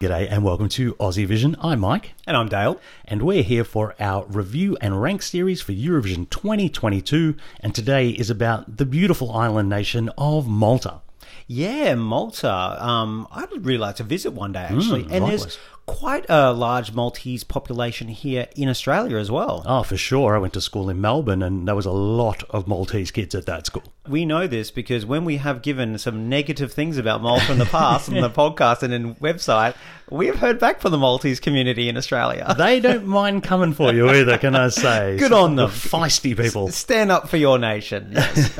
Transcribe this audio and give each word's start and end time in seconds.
G'day 0.00 0.28
and 0.30 0.44
welcome 0.44 0.68
to 0.68 0.94
Aussie 0.94 1.26
Vision. 1.26 1.56
I'm 1.60 1.80
Mike. 1.80 2.14
And 2.24 2.36
I'm 2.36 2.48
Dale. 2.48 2.80
And 3.04 3.20
we're 3.20 3.42
here 3.42 3.64
for 3.64 3.96
our 3.98 4.24
review 4.26 4.78
and 4.80 5.02
rank 5.02 5.22
series 5.22 5.60
for 5.60 5.72
Eurovision 5.72 6.30
2022. 6.30 7.34
And 7.58 7.74
today 7.74 8.10
is 8.10 8.30
about 8.30 8.76
the 8.76 8.86
beautiful 8.86 9.32
island 9.32 9.68
nation 9.68 10.08
of 10.16 10.46
Malta. 10.46 11.00
Yeah, 11.48 11.96
Malta. 11.96 12.76
Um, 12.78 13.26
I'd 13.32 13.50
really 13.66 13.76
like 13.76 13.96
to 13.96 14.04
visit 14.04 14.34
one 14.34 14.52
day, 14.52 14.68
actually. 14.70 15.02
Mm, 15.02 15.10
and 15.10 15.24
likewise. 15.24 15.40
there's 15.40 15.58
quite 15.88 16.26
a 16.28 16.52
large 16.52 16.92
Maltese 16.92 17.42
population 17.42 18.08
here 18.08 18.46
in 18.54 18.68
Australia 18.68 19.16
as 19.16 19.30
well. 19.30 19.62
Oh, 19.66 19.82
for 19.82 19.96
sure. 19.96 20.36
I 20.36 20.38
went 20.38 20.52
to 20.52 20.60
school 20.60 20.90
in 20.90 21.00
Melbourne 21.00 21.42
and 21.42 21.66
there 21.66 21.74
was 21.74 21.86
a 21.86 21.90
lot 21.90 22.44
of 22.50 22.68
Maltese 22.68 23.10
kids 23.10 23.34
at 23.34 23.46
that 23.46 23.66
school. 23.66 23.82
We 24.06 24.24
know 24.24 24.46
this 24.46 24.70
because 24.70 25.04
when 25.06 25.24
we 25.24 25.38
have 25.38 25.62
given 25.62 25.98
some 25.98 26.28
negative 26.28 26.72
things 26.72 26.98
about 26.98 27.22
Malta 27.22 27.52
in 27.52 27.58
the 27.58 27.64
past 27.64 28.08
on 28.08 28.14
the 28.20 28.30
podcast 28.30 28.82
and 28.82 28.92
in 28.92 29.14
website, 29.16 29.74
we 30.10 30.26
have 30.26 30.36
heard 30.36 30.58
back 30.58 30.80
from 30.80 30.92
the 30.92 30.98
Maltese 30.98 31.40
community 31.40 31.88
in 31.88 31.96
Australia. 31.96 32.54
They 32.68 32.80
don't 32.80 33.06
mind 33.06 33.44
coming 33.44 33.72
for 33.72 33.94
you 33.94 34.10
either, 34.10 34.36
can 34.36 34.54
I 34.56 34.68
say? 34.68 35.16
Good 35.18 35.32
on 35.32 35.56
them. 35.56 35.70
Feisty 35.70 36.36
people. 36.36 36.68
Stand 36.68 37.10
up 37.10 37.28
for 37.28 37.36
your 37.36 37.58
nation. 37.58 38.12
Yes. 38.12 38.56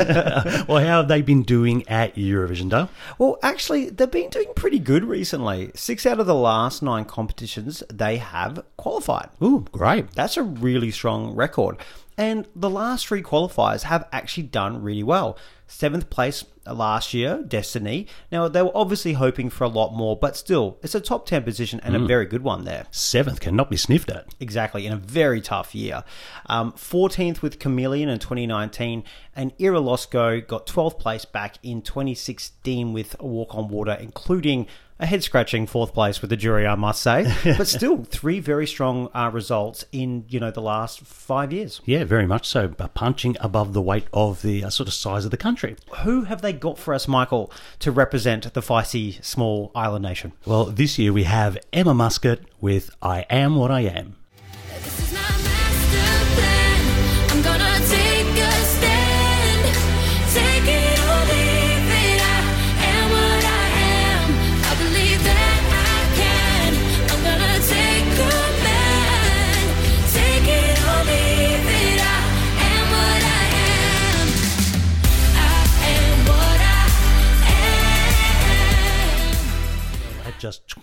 well, 0.68 0.78
how 0.78 0.98
have 0.98 1.08
they 1.08 1.20
been 1.20 1.42
doing 1.42 1.86
at 1.88 2.14
Eurovision, 2.14 2.70
Dale? 2.70 2.88
Well, 3.18 3.38
actually, 3.42 3.90
they've 3.90 4.10
been 4.10 4.30
doing 4.30 4.52
pretty 4.54 4.78
good 4.78 5.04
recently. 5.04 5.72
Six 5.74 6.06
out 6.06 6.20
of 6.20 6.26
the 6.26 6.34
last 6.34 6.80
nine 6.82 7.04
competitions 7.18 7.82
they 7.92 8.18
have 8.18 8.64
qualified. 8.76 9.28
Ooh, 9.42 9.64
great. 9.72 10.12
That's 10.12 10.36
a 10.36 10.42
really 10.44 10.92
strong 10.92 11.34
record. 11.34 11.76
And 12.16 12.46
the 12.54 12.70
last 12.70 13.08
three 13.08 13.22
qualifiers 13.22 13.82
have 13.82 14.08
actually 14.12 14.44
done 14.44 14.82
really 14.82 15.02
well. 15.02 15.36
Seventh 15.66 16.10
place 16.10 16.44
last 16.64 17.14
year, 17.14 17.42
Destiny. 17.42 18.06
Now, 18.30 18.46
they 18.46 18.62
were 18.62 18.76
obviously 18.76 19.14
hoping 19.14 19.50
for 19.50 19.64
a 19.64 19.68
lot 19.68 19.94
more, 19.94 20.16
but 20.16 20.36
still, 20.36 20.78
it's 20.80 20.94
a 20.94 21.00
top 21.00 21.26
10 21.26 21.42
position 21.42 21.80
and 21.82 21.96
a 21.96 22.06
very 22.06 22.24
good 22.24 22.42
one 22.42 22.64
there. 22.64 22.86
Seventh 22.92 23.40
cannot 23.40 23.68
be 23.68 23.76
sniffed 23.76 24.10
at. 24.10 24.26
Exactly, 24.38 24.86
in 24.86 24.92
a 24.92 24.96
very 24.96 25.40
tough 25.40 25.74
year. 25.74 26.04
Um, 26.46 26.72
14th 26.72 27.42
with 27.42 27.58
Chameleon 27.58 28.08
in 28.08 28.20
2019, 28.20 29.02
and 29.34 29.52
Ira 29.60 29.80
Losco 29.80 30.46
got 30.46 30.66
12th 30.66 31.00
place 31.00 31.24
back 31.24 31.56
in 31.64 31.82
2016 31.82 32.92
with 32.92 33.16
Walk 33.20 33.54
on 33.56 33.68
Water, 33.68 33.96
including 34.00 34.68
a 35.00 35.06
head 35.06 35.22
scratching 35.22 35.66
fourth 35.66 35.94
place 35.94 36.20
with 36.20 36.30
the 36.30 36.36
jury, 36.36 36.66
I 36.66 36.74
must 36.74 37.02
say. 37.02 37.32
but 37.44 37.68
still, 37.68 38.04
three 38.04 38.40
very 38.40 38.66
strong 38.66 39.08
uh, 39.14 39.30
results 39.32 39.84
in 39.92 40.24
you 40.28 40.40
know 40.40 40.50
the 40.50 40.60
last 40.60 41.00
five 41.00 41.52
years. 41.52 41.80
Yeah, 41.84 42.04
very 42.04 42.26
much 42.26 42.46
so. 42.46 42.68
But 42.68 42.94
punching 42.94 43.36
above 43.40 43.72
the 43.72 43.82
weight 43.82 44.06
of 44.12 44.42
the 44.42 44.64
uh, 44.64 44.70
sort 44.70 44.88
of 44.88 44.94
size 44.94 45.24
of 45.24 45.30
the 45.30 45.36
country. 45.36 45.76
Who 46.02 46.24
have 46.24 46.42
they 46.42 46.52
got 46.52 46.78
for 46.78 46.94
us, 46.94 47.06
Michael, 47.06 47.52
to 47.80 47.90
represent 47.90 48.52
the 48.52 48.60
feisty 48.60 49.22
small 49.24 49.70
island 49.74 50.02
nation? 50.02 50.32
Well, 50.44 50.66
this 50.66 50.98
year 50.98 51.12
we 51.12 51.24
have 51.24 51.58
Emma 51.72 51.94
Muscat 51.94 52.40
with 52.60 52.90
I 53.00 53.26
Am 53.30 53.56
What 53.56 53.70
I 53.70 53.80
Am. 53.82 54.16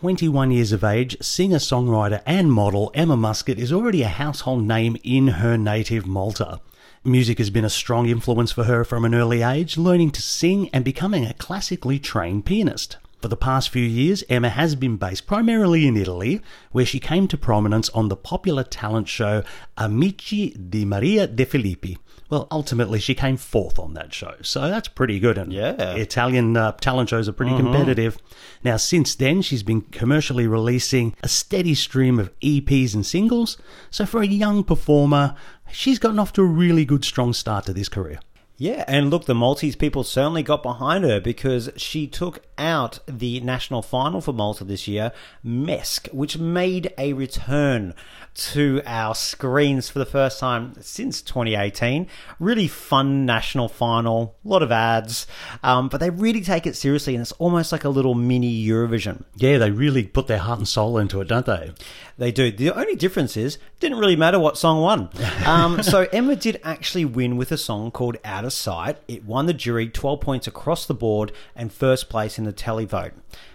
21 0.06 0.52
years 0.52 0.72
of 0.72 0.84
age, 0.84 1.17
singer, 1.20 1.58
songwriter, 1.58 2.22
and 2.28 2.52
model 2.52 2.91
Emma 2.94 3.18
Muscat 3.18 3.57
is 3.57 3.74
already 3.74 4.03
a 4.03 4.07
household 4.07 4.63
name 4.63 4.96
in 5.03 5.30
her 5.30 5.57
native 5.57 6.06
Malta. 6.06 6.59
Music 7.03 7.40
has 7.40 7.50
been 7.50 7.66
a 7.66 7.72
strong 7.72 8.07
influence 8.07 8.52
for 8.52 8.66
her 8.66 8.84
from 8.84 9.03
an 9.03 9.16
early 9.16 9.41
age, 9.41 9.78
learning 9.80 10.12
to 10.12 10.22
sing 10.22 10.69
and 10.69 10.85
becoming 10.85 11.25
a 11.25 11.34
classically 11.34 11.97
trained 11.97 12.46
pianist. 12.46 12.97
For 13.19 13.30
the 13.30 13.35
past 13.35 13.72
few 13.72 13.81
years, 13.81 14.24
Emma 14.30 14.50
has 14.50 14.75
been 14.75 14.97
based 14.97 15.25
primarily 15.25 15.88
in 15.88 15.97
Italy, 15.97 16.40
where 16.72 16.85
she 16.85 17.00
came 17.00 17.28
to 17.30 17.35
prominence 17.35 17.90
on 17.90 18.07
the 18.07 18.16
popular 18.16 18.63
talent 18.63 19.07
show 19.07 19.41
Amici 19.75 20.51
di 20.51 20.85
Maria 20.85 21.25
De 21.25 21.47
Filippi. 21.47 21.97
Well, 22.30 22.47
ultimately, 22.50 23.00
she 23.00 23.13
came 23.13 23.38
fourth 23.38 23.78
on 23.78 23.94
that 23.94 24.13
show, 24.13 24.36
so 24.41 24.62
that's 24.62 24.88
pretty 24.88 25.19
good. 25.19 25.38
And 25.38 25.53
Yeah. 25.53 25.94
Italian 25.94 26.58
uh, 26.58 26.72
talent 26.74 27.09
shows 27.09 27.30
are 27.30 27.34
pretty 27.34 27.56
competitive. 27.56 28.18
Now, 28.63 28.78
since 28.78 29.13
then, 29.13 29.41
she's 29.44 29.62
been 29.63 29.81
commercially 29.81 30.47
releasing 30.47 31.16
a 31.22 31.28
steady 31.28 31.75
stream 31.75 32.18
of 32.19 32.31
EPs 32.40 32.96
and 32.96 33.06
singles. 33.06 33.58
So, 33.91 34.06
for 34.06 34.22
a 34.22 34.28
young 34.28 34.63
performer, 34.63 35.36
she's 35.72 36.00
gotten 36.00 36.18
off 36.19 36.34
to 36.34 36.41
a 36.41 36.46
really 36.46 36.84
good, 36.86 37.06
strong 37.06 37.34
start 37.34 37.66
to 37.68 37.74
this 37.74 37.90
career. 37.90 38.19
Yeah, 38.57 38.86
and 38.88 39.09
look, 39.09 39.25
the 39.25 39.36
Maltese 39.36 39.75
people 39.75 40.03
certainly 40.06 40.42
got 40.42 40.63
behind 40.63 41.03
her 41.03 41.19
because 41.19 41.69
she 41.75 42.07
took 42.07 42.42
out 42.58 43.00
the 43.08 43.40
national 43.42 43.82
final 43.82 44.22
for 44.22 44.34
Malta 44.34 44.64
this 44.64 44.88
year, 44.88 45.12
MESC, 45.46 46.14
which 46.14 46.38
made 46.38 46.94
a 46.98 47.14
return 47.14 47.94
to 48.36 48.82
our 48.86 49.16
screens 49.16 49.90
for 49.90 50.00
the 50.00 50.06
first 50.06 50.40
time 50.40 50.74
since 50.82 51.22
2018. 51.22 52.08
Really 52.40 52.68
fun 52.68 53.26
national 53.26 53.70
final, 53.70 54.36
a 54.44 54.48
lot 54.48 54.62
of 54.62 54.72
ads, 54.72 55.26
um, 55.64 55.88
but 55.88 56.00
they 56.00 56.10
really 56.10 56.42
take 56.42 56.68
it 56.68 56.76
seriously, 56.76 57.16
and 57.16 57.22
it's 57.22 57.32
almost 57.34 57.72
like 57.72 57.86
a 57.86 57.90
little 57.90 58.14
mini 58.14 58.66
Eurovision. 58.66 59.24
Yeah, 59.36 59.58
they 59.58 59.72
really 59.72 60.04
put 60.04 60.28
their 60.28 60.40
heart 60.40 60.60
and 60.60 60.68
soul 60.68 60.98
into 60.98 61.22
it, 61.22 61.28
don't 61.28 61.46
they? 61.46 61.72
They 62.18 62.32
do. 62.32 62.52
The 62.52 62.72
only 62.72 62.96
difference 62.96 63.36
is, 63.36 63.58
didn't 63.80 64.00
really 64.00 64.16
matter 64.16 64.40
what 64.40 64.58
song 64.58 64.82
won. 64.82 65.10
Um, 65.46 65.84
so 65.84 66.08
Emma 66.12 66.36
did 66.36 66.60
actually 66.64 67.06
win 67.06 67.38
with 67.38 67.52
a 67.52 67.58
song 67.58 67.92
called 67.92 68.18
Out 68.26 68.46
of 68.46 68.54
Sight. 68.54 68.98
It 69.08 69.26
won 69.26 69.46
the 69.46 69.54
jury 69.54 69.88
12 69.88 70.20
points 70.20 70.48
across 70.48 70.88
the 70.88 70.96
board 70.96 71.32
and 71.56 71.72
first 71.72 72.10
place 72.10 72.40
in 72.40 72.44
the 72.45 72.53
televote. 72.53 73.13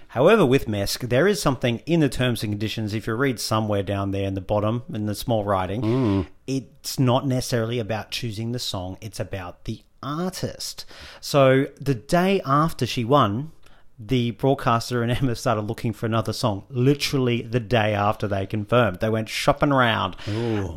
However, 0.09 0.45
with 0.45 0.67
MESC, 0.67 1.09
there 1.09 1.29
is 1.29 1.41
something 1.41 1.83
in 1.87 2.01
the 2.01 2.09
terms 2.09 2.43
and 2.43 2.53
conditions. 2.53 2.95
If 2.95 3.07
you 3.07 3.15
read 3.15 3.39
somewhere 3.39 3.85
down 3.85 4.11
there 4.11 4.27
in 4.27 4.35
the 4.35 4.41
bottom, 4.41 4.83
in 4.93 5.07
the 5.07 5.15
small 5.15 5.45
writing, 5.45 5.83
hmm. 5.83 6.23
it's 6.49 6.99
not 6.99 7.27
necessarily 7.27 7.79
about 7.79 8.11
choosing 8.11 8.51
the 8.51 8.59
song, 8.59 8.99
it's 9.01 9.21
about 9.21 9.67
the 9.67 9.83
artist. 10.03 10.85
So 11.21 11.67
the 11.81 11.95
day 11.95 12.41
after 12.45 12.87
she 12.87 13.05
won, 13.05 13.53
the 14.01 14.31
broadcaster 14.33 15.03
and 15.03 15.13
Emma 15.21 15.37
started 15.37 15.63
looking 15.63 15.93
for 15.93 16.07
another 16.07 16.33
song 16.33 16.65
literally 16.71 17.43
the 17.43 17.61
day 17.61 17.93
after 17.93 18.27
they 18.27 18.47
confirmed. 18.47 19.01
They 19.01 19.11
went 19.11 19.29
shopping 19.29 19.73
around. 19.73 20.17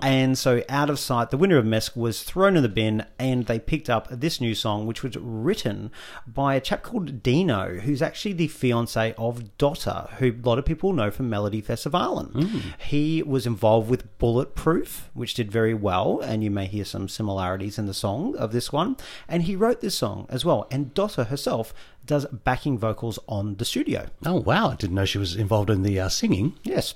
And 0.02 0.38
so, 0.38 0.62
out 0.68 0.90
of 0.90 1.00
sight, 1.00 1.30
the 1.30 1.38
winner 1.38 1.58
of 1.58 1.66
MESC 1.66 1.96
was 1.96 2.24
thrown 2.24 2.58
in 2.58 2.64
the 2.64 2.70
bin 2.70 3.06
and 3.18 3.46
they 3.46 3.60
picked 3.60 3.90
up 3.90 4.08
this 4.10 4.42
new 4.42 4.54
song, 4.54 4.86
which 4.86 5.04
was 5.04 5.16
written 5.16 5.92
by 6.28 6.56
a 6.56 6.62
chap 6.62 6.84
called 6.84 7.24
Dino, 7.24 7.80
who's 7.80 8.02
actually 8.02 8.34
the 8.34 8.48
fiance 8.48 9.16
of 9.18 9.58
Dotter, 9.58 10.10
who 10.18 10.32
a 10.32 10.48
lot 10.48 10.60
of 10.60 10.66
people 10.66 10.92
know 10.92 11.10
from 11.10 11.30
Melodifestivalen. 11.30 12.32
Hmm. 12.34 12.60
He 12.78 13.24
was 13.24 13.46
involved 13.46 13.90
with 13.90 14.18
Bulletproof, 14.18 15.10
which 15.14 15.34
did 15.34 15.50
very 15.50 15.74
well, 15.74 16.20
and 16.20 16.44
you 16.44 16.52
may 16.52 16.66
hear 16.66 16.86
some 16.86 17.08
similarities 17.08 17.80
in 17.80 17.86
the 17.86 17.94
song 17.94 18.36
of 18.36 18.52
this 18.52 18.74
one. 18.74 18.98
And 19.30 19.44
he 19.44 19.56
wrote 19.56 19.80
this 19.80 19.96
song 19.96 20.26
as 20.30 20.44
well. 20.44 20.68
And 20.70 20.94
Dotter 20.94 21.26
herself 21.26 21.74
does 22.06 22.26
backing 22.26 22.78
vocals 22.78 23.18
on 23.28 23.56
the 23.56 23.66
studio. 23.66 24.08
Oh, 24.26 24.42
wow. 24.42 24.72
I 24.72 24.76
didn't 24.76 24.96
know 24.96 25.06
she 25.06 25.18
was 25.18 25.36
involved 25.36 25.70
in 25.70 25.84
the 25.84 26.00
uh, 26.00 26.10
singing. 26.10 26.58
Yes. 26.64 26.96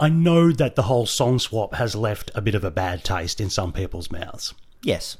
I 0.00 0.08
know 0.08 0.52
that 0.52 0.76
the 0.76 0.84
whole 0.84 1.06
song 1.06 1.38
swap 1.38 1.74
has 1.74 1.94
left 1.94 2.30
a 2.34 2.40
bit 2.40 2.54
of 2.54 2.64
a 2.64 2.70
bad 2.70 3.04
taste 3.04 3.40
in 3.40 3.50
some 3.50 3.72
people's 3.72 4.10
mouths. 4.10 4.54
Yes. 4.82 5.18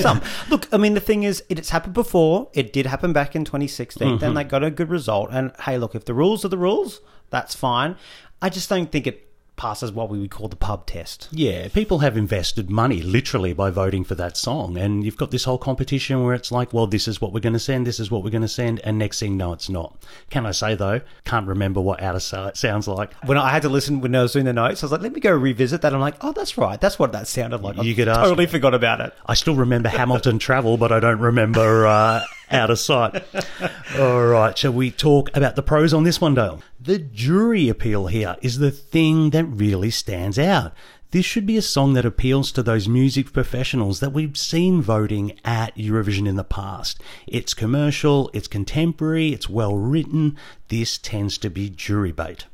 Some. 0.00 0.20
Look, 0.50 0.68
I 0.72 0.76
mean, 0.76 0.94
the 0.94 1.00
thing 1.00 1.22
is, 1.22 1.42
it's 1.48 1.70
happened 1.70 1.94
before. 1.94 2.48
It 2.52 2.72
did 2.72 2.86
happen 2.86 3.12
back 3.12 3.34
in 3.34 3.44
2016. 3.44 4.18
Then 4.18 4.34
they 4.34 4.44
got 4.44 4.62
a 4.62 4.70
good 4.70 4.90
result. 4.90 5.30
And 5.32 5.52
hey, 5.60 5.78
look, 5.78 5.94
if 5.94 6.04
the 6.04 6.14
rules 6.14 6.44
are 6.44 6.48
the 6.48 6.58
rules, 6.58 7.00
that's 7.30 7.54
fine. 7.54 7.96
I 8.42 8.50
just 8.50 8.68
don't 8.68 8.92
think 8.92 9.06
it 9.06 9.26
passes 9.56 9.90
what 9.92 10.08
we 10.10 10.18
would 10.18 10.30
call 10.30 10.48
the 10.48 10.56
pub 10.56 10.86
test. 10.86 11.28
Yeah, 11.32 11.68
people 11.68 11.98
have 12.00 12.16
invested 12.16 12.70
money 12.70 13.00
literally 13.02 13.52
by 13.52 13.70
voting 13.70 14.04
for 14.04 14.14
that 14.16 14.36
song. 14.36 14.76
And 14.76 15.04
you've 15.04 15.16
got 15.16 15.30
this 15.30 15.44
whole 15.44 15.58
competition 15.58 16.22
where 16.24 16.34
it's 16.34 16.52
like, 16.52 16.72
well, 16.72 16.86
this 16.86 17.08
is 17.08 17.20
what 17.20 17.32
we're 17.32 17.40
going 17.40 17.52
to 17.54 17.58
send, 17.58 17.86
this 17.86 17.98
is 17.98 18.10
what 18.10 18.22
we're 18.22 18.30
going 18.30 18.42
to 18.42 18.48
send, 18.48 18.80
and 18.80 18.98
next 18.98 19.18
thing, 19.20 19.36
no, 19.36 19.52
it's 19.52 19.68
not. 19.68 19.96
Can 20.30 20.44
I 20.46 20.50
say, 20.50 20.74
though, 20.74 21.00
can't 21.24 21.46
remember 21.46 21.80
what 21.80 22.02
Out 22.02 22.14
of 22.14 22.22
Sight 22.22 22.56
sounds 22.56 22.86
like. 22.86 23.12
When 23.24 23.38
I 23.38 23.50
had 23.50 23.62
to 23.62 23.68
listen 23.68 24.00
when 24.00 24.14
I 24.14 24.22
was 24.22 24.32
doing 24.32 24.44
the 24.44 24.52
notes, 24.52 24.82
I 24.82 24.86
was 24.86 24.92
like, 24.92 25.00
let 25.00 25.12
me 25.12 25.20
go 25.20 25.32
revisit 25.32 25.82
that. 25.82 25.94
I'm 25.94 26.00
like, 26.00 26.16
oh, 26.20 26.32
that's 26.32 26.58
right. 26.58 26.80
That's 26.80 26.98
what 26.98 27.12
that 27.12 27.26
sounded 27.26 27.62
like. 27.62 27.76
You 27.82 27.92
I 27.92 27.96
could 27.96 28.08
ask- 28.08 28.20
totally 28.20 28.46
forgot 28.46 28.74
about 28.74 29.00
it. 29.00 29.14
I 29.26 29.34
still 29.34 29.54
remember 29.56 29.88
Hamilton 29.88 30.38
Travel, 30.38 30.76
but 30.76 30.92
I 30.92 31.00
don't 31.00 31.20
remember 31.20 31.86
uh, 31.86 32.22
Out 32.50 32.70
of 32.70 32.78
Sight. 32.78 33.22
All 33.98 34.26
right, 34.26 34.56
shall 34.56 34.72
we 34.72 34.90
talk 34.90 35.34
about 35.36 35.56
the 35.56 35.62
pros 35.62 35.94
on 35.94 36.04
this 36.04 36.20
one, 36.20 36.34
Dale? 36.34 36.60
The 36.86 36.98
jury 37.00 37.68
appeal 37.68 38.06
here 38.06 38.36
is 38.42 38.58
the 38.58 38.70
thing 38.70 39.30
that 39.30 39.44
really 39.44 39.90
stands 39.90 40.38
out. 40.38 40.72
This 41.10 41.26
should 41.26 41.44
be 41.44 41.56
a 41.56 41.62
song 41.62 41.94
that 41.94 42.06
appeals 42.06 42.52
to 42.52 42.62
those 42.62 42.86
music 42.86 43.32
professionals 43.32 43.98
that 43.98 44.12
we've 44.12 44.36
seen 44.36 44.80
voting 44.82 45.36
at 45.44 45.74
Eurovision 45.74 46.28
in 46.28 46.36
the 46.36 46.44
past. 46.44 47.02
It's 47.26 47.54
commercial, 47.54 48.30
it's 48.32 48.46
contemporary, 48.46 49.30
it's 49.32 49.50
well 49.50 49.76
written. 49.76 50.36
This 50.68 50.96
tends 50.96 51.38
to 51.38 51.50
be 51.50 51.70
jury 51.70 52.12
bait. 52.12 52.44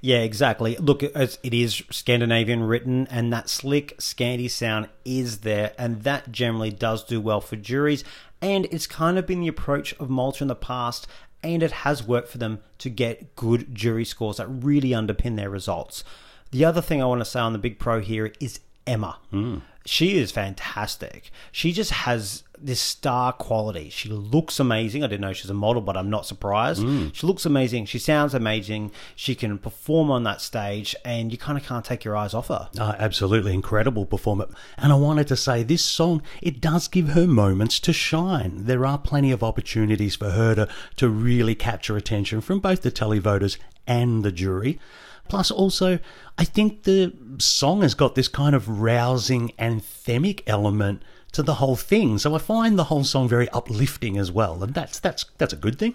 Yeah, 0.00 0.20
exactly. 0.20 0.76
Look, 0.78 1.02
it's, 1.02 1.82
Scandinavian 1.90 2.62
written, 2.62 3.06
and 3.10 3.30
that 3.34 3.50
slick 3.50 3.98
Scandi 3.98 4.50
sound 4.50 4.88
is 5.04 5.40
there, 5.40 5.74
and 5.76 6.04
that 6.04 6.32
generally 6.32 6.70
does 6.70 7.04
do 7.04 7.20
well 7.20 7.42
for 7.42 7.56
juries. 7.56 8.02
And 8.40 8.64
it's 8.70 8.86
kind 8.86 9.18
of 9.18 9.26
been 9.26 9.40
the 9.40 9.48
approach 9.48 9.92
of 10.00 10.08
Malta 10.08 10.44
in 10.44 10.48
the 10.48 10.54
past, 10.54 11.06
and 11.44 11.62
it 11.62 11.70
has 11.70 12.02
worked 12.02 12.28
for 12.28 12.38
them 12.38 12.60
to 12.78 12.90
get 12.90 13.36
good 13.36 13.74
jury 13.74 14.04
scores 14.04 14.38
that 14.38 14.48
really 14.48 14.90
underpin 14.90 15.36
their 15.36 15.50
results. 15.50 16.02
The 16.50 16.64
other 16.64 16.80
thing 16.80 17.02
I 17.02 17.06
want 17.06 17.20
to 17.20 17.24
say 17.24 17.40
on 17.40 17.52
the 17.52 17.58
big 17.58 17.78
pro 17.78 18.00
here 18.00 18.32
is 18.40 18.60
Emma. 18.86 19.18
Hmm. 19.30 19.58
She 19.86 20.16
is 20.16 20.30
fantastic. 20.30 21.30
She 21.52 21.72
just 21.72 21.90
has 21.90 22.42
this 22.58 22.80
star 22.80 23.32
quality. 23.32 23.90
She 23.90 24.08
looks 24.08 24.58
amazing. 24.58 25.04
I 25.04 25.08
didn't 25.08 25.20
know 25.20 25.34
she's 25.34 25.50
a 25.50 25.54
model, 25.54 25.82
but 25.82 25.96
I'm 25.96 26.08
not 26.08 26.24
surprised. 26.24 26.80
She 27.14 27.26
looks 27.26 27.44
amazing. 27.44 27.84
She 27.86 27.98
sounds 27.98 28.32
amazing. 28.32 28.92
She 29.14 29.34
can 29.34 29.58
perform 29.58 30.10
on 30.10 30.22
that 30.22 30.40
stage, 30.40 30.96
and 31.04 31.30
you 31.30 31.36
kind 31.36 31.58
of 31.58 31.66
can't 31.66 31.84
take 31.84 32.04
your 32.04 32.16
eyes 32.16 32.32
off 32.32 32.48
her. 32.48 32.70
Uh, 32.78 32.94
absolutely 32.98 33.52
incredible 33.52 34.06
performer. 34.06 34.46
And 34.78 34.92
I 34.92 34.96
wanted 34.96 35.28
to 35.28 35.36
say 35.36 35.62
this 35.62 35.82
song, 35.82 36.22
it 36.40 36.60
does 36.60 36.88
give 36.88 37.08
her 37.10 37.26
moments 37.26 37.78
to 37.80 37.92
shine. 37.92 38.64
There 38.64 38.86
are 38.86 38.96
plenty 38.98 39.32
of 39.32 39.42
opportunities 39.42 40.16
for 40.16 40.30
her 40.30 40.54
to, 40.54 40.68
to 40.96 41.08
really 41.10 41.54
capture 41.54 41.96
attention 41.96 42.40
from 42.40 42.60
both 42.60 42.80
the 42.82 42.90
televoters 42.90 43.58
and 43.86 44.24
the 44.24 44.32
jury. 44.32 44.78
Plus, 45.28 45.50
also, 45.50 45.98
I 46.38 46.44
think 46.44 46.82
the 46.82 47.12
song 47.38 47.82
has 47.82 47.94
got 47.94 48.14
this 48.14 48.28
kind 48.28 48.54
of 48.54 48.80
rousing 48.80 49.52
anthemic 49.58 50.42
element 50.46 51.02
to 51.32 51.42
the 51.42 51.54
whole 51.54 51.76
thing. 51.76 52.18
So 52.18 52.34
I 52.34 52.38
find 52.38 52.78
the 52.78 52.84
whole 52.84 53.04
song 53.04 53.28
very 53.28 53.48
uplifting 53.50 54.16
as 54.18 54.30
well, 54.30 54.62
and 54.62 54.74
that's 54.74 54.98
that's 55.00 55.26
that's 55.38 55.52
a 55.52 55.56
good 55.56 55.78
thing. 55.78 55.94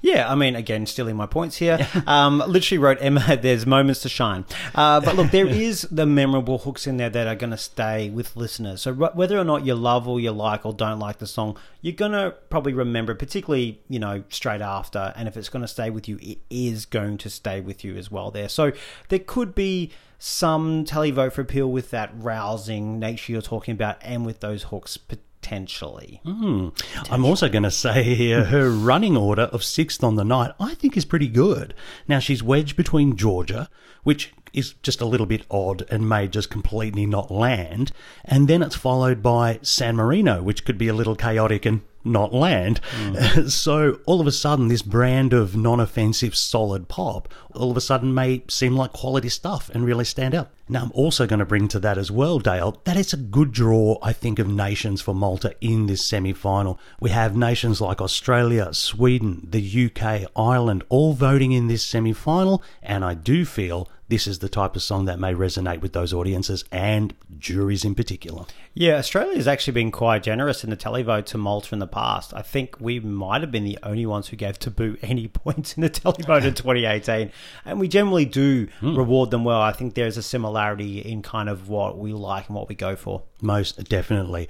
Yeah, 0.00 0.30
I 0.30 0.34
mean, 0.34 0.56
again, 0.56 0.86
stealing 0.86 1.16
my 1.16 1.26
points 1.26 1.56
here. 1.56 1.86
Um, 2.06 2.42
literally 2.46 2.78
wrote 2.78 2.98
Emma, 3.00 3.36
there's 3.40 3.66
moments 3.66 4.00
to 4.02 4.08
shine. 4.08 4.44
Uh, 4.74 5.00
but 5.00 5.16
look, 5.16 5.30
there 5.30 5.46
is 5.46 5.82
the 5.90 6.06
memorable 6.06 6.58
hooks 6.58 6.86
in 6.86 6.96
there 6.96 7.10
that 7.10 7.26
are 7.26 7.36
going 7.36 7.50
to 7.50 7.58
stay 7.58 8.10
with 8.10 8.34
listeners. 8.36 8.82
So 8.82 8.92
wh- 8.94 9.14
whether 9.14 9.38
or 9.38 9.44
not 9.44 9.64
you 9.64 9.74
love 9.74 10.08
or 10.08 10.18
you 10.18 10.32
like 10.32 10.66
or 10.66 10.72
don't 10.72 10.98
like 10.98 11.18
the 11.18 11.26
song, 11.26 11.56
you're 11.82 11.92
going 11.94 12.12
to 12.12 12.34
probably 12.48 12.72
remember 12.72 13.12
it, 13.12 13.18
particularly, 13.18 13.80
you 13.88 13.98
know, 13.98 14.24
straight 14.28 14.60
after. 14.60 15.12
And 15.14 15.28
if 15.28 15.36
it's 15.36 15.48
going 15.48 15.62
to 15.62 15.68
stay 15.68 15.90
with 15.90 16.08
you, 16.08 16.18
it 16.20 16.38
is 16.48 16.84
going 16.86 17.18
to 17.18 17.30
stay 17.30 17.60
with 17.60 17.84
you 17.84 17.96
as 17.96 18.10
well 18.10 18.30
there. 18.30 18.48
So 18.48 18.72
there 19.08 19.20
could 19.20 19.54
be 19.54 19.90
some 20.18 20.84
televote 20.84 21.32
for 21.32 21.40
appeal 21.40 21.70
with 21.70 21.90
that 21.90 22.10
rousing 22.14 22.98
nature 22.98 23.32
you're 23.32 23.40
talking 23.42 23.72
about 23.72 23.96
and 24.02 24.26
with 24.26 24.40
those 24.40 24.64
hooks 24.64 24.98
potentially. 25.40 26.20
Hmm. 26.24 26.68
I'm 27.10 27.24
also 27.24 27.48
going 27.48 27.62
to 27.62 27.70
say 27.70 28.14
here 28.14 28.44
her 28.44 28.70
running 28.70 29.16
order 29.16 29.44
of 29.44 29.64
sixth 29.64 30.04
on 30.04 30.16
the 30.16 30.24
night, 30.24 30.52
I 30.60 30.74
think, 30.74 30.96
is 30.96 31.04
pretty 31.04 31.28
good. 31.28 31.74
Now, 32.06 32.18
she's 32.18 32.42
wedged 32.42 32.76
between 32.76 33.16
Georgia, 33.16 33.68
which 34.02 34.32
is 34.52 34.74
just 34.82 35.00
a 35.00 35.06
little 35.06 35.26
bit 35.26 35.46
odd 35.50 35.86
and 35.90 36.08
may 36.08 36.28
just 36.28 36.50
completely 36.50 37.06
not 37.06 37.30
land, 37.30 37.92
and 38.24 38.48
then 38.48 38.62
it's 38.62 38.76
followed 38.76 39.22
by 39.22 39.58
San 39.62 39.96
Marino, 39.96 40.42
which 40.42 40.64
could 40.64 40.76
be 40.76 40.88
a 40.88 40.94
little 40.94 41.14
chaotic 41.14 41.64
and 41.64 41.82
not 42.04 42.32
land. 42.32 42.80
Hmm. 42.92 43.48
so, 43.48 44.00
all 44.06 44.20
of 44.20 44.26
a 44.26 44.32
sudden, 44.32 44.68
this 44.68 44.82
brand 44.82 45.32
of 45.32 45.56
non 45.56 45.80
offensive 45.80 46.36
solid 46.36 46.88
pop 46.88 47.28
all 47.54 47.70
of 47.70 47.76
a 47.76 47.80
sudden 47.80 48.14
may 48.14 48.42
seem 48.48 48.76
like 48.76 48.92
quality 48.92 49.28
stuff 49.28 49.70
and 49.70 49.84
really 49.84 50.04
stand 50.04 50.34
out. 50.34 50.50
Now, 50.68 50.82
I'm 50.82 50.92
also 50.94 51.26
going 51.26 51.40
to 51.40 51.44
bring 51.44 51.66
to 51.68 51.80
that 51.80 51.98
as 51.98 52.10
well, 52.10 52.38
Dale, 52.38 52.80
that 52.84 52.96
it's 52.96 53.12
a 53.12 53.16
good 53.16 53.50
draw, 53.52 53.98
I 54.02 54.12
think, 54.12 54.38
of 54.38 54.46
nations 54.46 55.00
for 55.00 55.14
Malta 55.14 55.54
in 55.60 55.86
this 55.86 56.04
semi 56.06 56.32
final. 56.32 56.78
We 57.00 57.10
have 57.10 57.36
nations 57.36 57.80
like 57.80 58.00
Australia, 58.00 58.72
Sweden, 58.72 59.46
the 59.50 59.90
UK, 59.90 60.30
Ireland 60.36 60.84
all 60.88 61.12
voting 61.12 61.52
in 61.52 61.66
this 61.66 61.84
semi 61.84 62.12
final, 62.12 62.62
and 62.82 63.04
I 63.04 63.14
do 63.14 63.44
feel 63.44 63.88
this 64.10 64.26
is 64.26 64.40
the 64.40 64.48
type 64.48 64.74
of 64.74 64.82
song 64.82 65.04
that 65.04 65.20
may 65.20 65.32
resonate 65.32 65.80
with 65.80 65.92
those 65.92 66.12
audiences 66.12 66.64
and 66.72 67.14
juries 67.38 67.84
in 67.84 67.94
particular. 67.94 68.44
Yeah, 68.74 68.96
Australia 68.96 69.36
has 69.36 69.46
actually 69.46 69.72
been 69.72 69.92
quite 69.92 70.24
generous 70.24 70.64
in 70.64 70.70
the 70.70 70.76
televote 70.76 71.26
to 71.26 71.38
Malta 71.38 71.74
in 71.74 71.78
the 71.78 71.86
past. 71.86 72.34
I 72.34 72.42
think 72.42 72.76
we 72.80 72.98
might 72.98 73.40
have 73.40 73.52
been 73.52 73.64
the 73.64 73.78
only 73.84 74.06
ones 74.06 74.28
who 74.28 74.36
gave 74.36 74.58
Taboo 74.58 74.96
any 75.02 75.28
points 75.28 75.74
in 75.74 75.82
the 75.82 75.90
televote 75.90 76.44
in 76.44 76.54
2018. 76.54 77.30
And 77.64 77.78
we 77.78 77.86
generally 77.86 78.24
do 78.24 78.66
hmm. 78.80 78.96
reward 78.96 79.30
them 79.30 79.44
well. 79.44 79.60
I 79.60 79.72
think 79.72 79.94
there's 79.94 80.16
a 80.16 80.22
similarity 80.22 80.98
in 80.98 81.22
kind 81.22 81.48
of 81.48 81.68
what 81.68 81.96
we 81.96 82.12
like 82.12 82.48
and 82.48 82.56
what 82.56 82.68
we 82.68 82.74
go 82.74 82.96
for. 82.96 83.22
Most 83.40 83.84
definitely. 83.84 84.48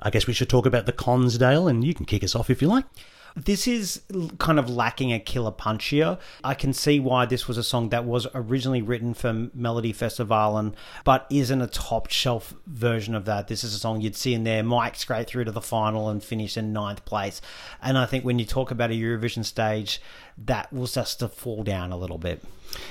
I 0.00 0.08
guess 0.10 0.26
we 0.26 0.32
should 0.32 0.48
talk 0.48 0.64
about 0.64 0.86
the 0.86 0.92
cons, 0.92 1.36
Dale, 1.36 1.68
and 1.68 1.84
you 1.84 1.94
can 1.94 2.06
kick 2.06 2.24
us 2.24 2.34
off 2.34 2.48
if 2.48 2.62
you 2.62 2.68
like. 2.68 2.86
This 3.34 3.66
is 3.66 4.02
kind 4.38 4.58
of 4.58 4.68
lacking 4.68 5.12
a 5.12 5.18
killer 5.18 5.50
punch 5.50 5.86
here. 5.86 6.18
I 6.44 6.54
can 6.54 6.72
see 6.72 7.00
why 7.00 7.24
this 7.24 7.48
was 7.48 7.56
a 7.56 7.62
song 7.62 7.88
that 7.88 8.04
was 8.04 8.26
originally 8.34 8.82
written 8.82 9.14
for 9.14 9.32
Melodifestivalen, 9.32 10.74
but 11.04 11.26
isn't 11.30 11.60
a 11.60 11.66
top 11.66 12.10
shelf 12.10 12.54
version 12.66 13.14
of 13.14 13.24
that. 13.24 13.48
This 13.48 13.64
is 13.64 13.74
a 13.74 13.78
song 13.78 14.00
you'd 14.00 14.16
see 14.16 14.34
in 14.34 14.44
there, 14.44 14.62
Mike 14.62 14.96
scrape 14.96 15.26
through 15.26 15.44
to 15.44 15.52
the 15.52 15.62
final 15.62 16.08
and 16.10 16.22
finish 16.22 16.56
in 16.56 16.72
ninth 16.72 17.04
place. 17.04 17.40
And 17.82 17.96
I 17.96 18.06
think 18.06 18.24
when 18.24 18.38
you 18.38 18.44
talk 18.44 18.70
about 18.70 18.90
a 18.90 18.94
Eurovision 18.94 19.44
stage, 19.44 20.00
that 20.38 20.72
was 20.72 20.94
just 20.94 21.20
to 21.20 21.28
fall 21.28 21.62
down 21.62 21.92
a 21.92 21.96
little 21.96 22.18
bit. 22.18 22.42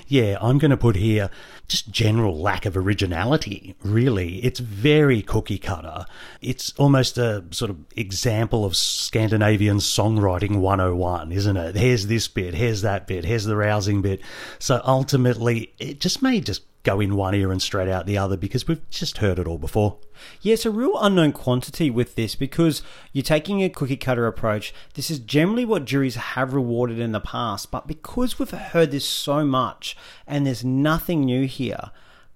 Yeah, 0.08 0.38
I'm 0.42 0.58
going 0.58 0.72
to 0.72 0.78
put 0.78 0.96
here 0.96 1.30
just 1.68 1.90
general 1.90 2.40
lack 2.40 2.66
of 2.66 2.78
originality, 2.78 3.76
really. 3.84 4.44
It's 4.44 4.60
very 4.60 5.22
cookie 5.22 5.58
cutter. 5.58 6.06
It's 6.42 6.74
almost 6.78 7.18
a 7.18 7.46
sort 7.52 7.72
of 7.72 7.78
example 7.96 8.66
of 8.66 8.76
Scandinavian 8.76 9.78
songwriting 9.78 10.60
101, 10.60 11.32
isn't 11.32 11.58
it? 11.58 11.76
Here's 11.76 12.08
this 12.08 12.28
bit, 12.28 12.54
here's 12.54 12.82
that 12.84 13.08
bit, 13.08 13.26
here's 13.26 13.46
the 13.46 13.56
rousing 13.56 14.02
bit. 14.02 14.22
So 14.60 14.82
ultimately, 14.86 15.74
it 15.80 16.00
just 16.00 16.22
may 16.22 16.42
just 16.42 16.64
go 16.84 17.00
in 17.00 17.16
one 17.16 17.36
ear 17.36 17.52
and 17.52 17.62
straight 17.62 17.88
out 17.88 18.06
the 18.06 18.18
other 18.18 18.38
because 18.38 18.68
we've 18.68 18.88
just 18.90 19.20
heard 19.20 19.40
it 19.40 19.48
all 19.48 19.58
before. 19.58 19.98
Yeah, 20.42 20.54
it's 20.54 20.66
a 20.66 20.72
real 20.72 20.98
unknown 21.00 21.32
quantity 21.32 21.90
with 21.90 22.16
this 22.16 22.36
because 22.36 22.82
you're 23.12 23.24
taking 23.24 23.62
a 23.62 23.70
cookie 23.70 23.98
cutter 23.98 24.28
approach. 24.28 24.74
This 24.96 25.12
is 25.12 25.20
generally 25.20 25.66
what 25.66 25.86
juries 25.86 26.16
have 26.16 26.54
rewarded 26.54 27.00
in 27.00 27.12
the 27.12 27.20
past, 27.20 27.72
but 27.72 27.88
because 27.88 28.40
we've 28.40 28.52
heard 28.52 28.92
this 28.92 29.06
so 29.06 29.46
much 29.46 29.96
and 30.26 30.46
there's 30.46 30.64
nothing 30.64 31.22
new 31.22 31.46
here, 31.46 31.92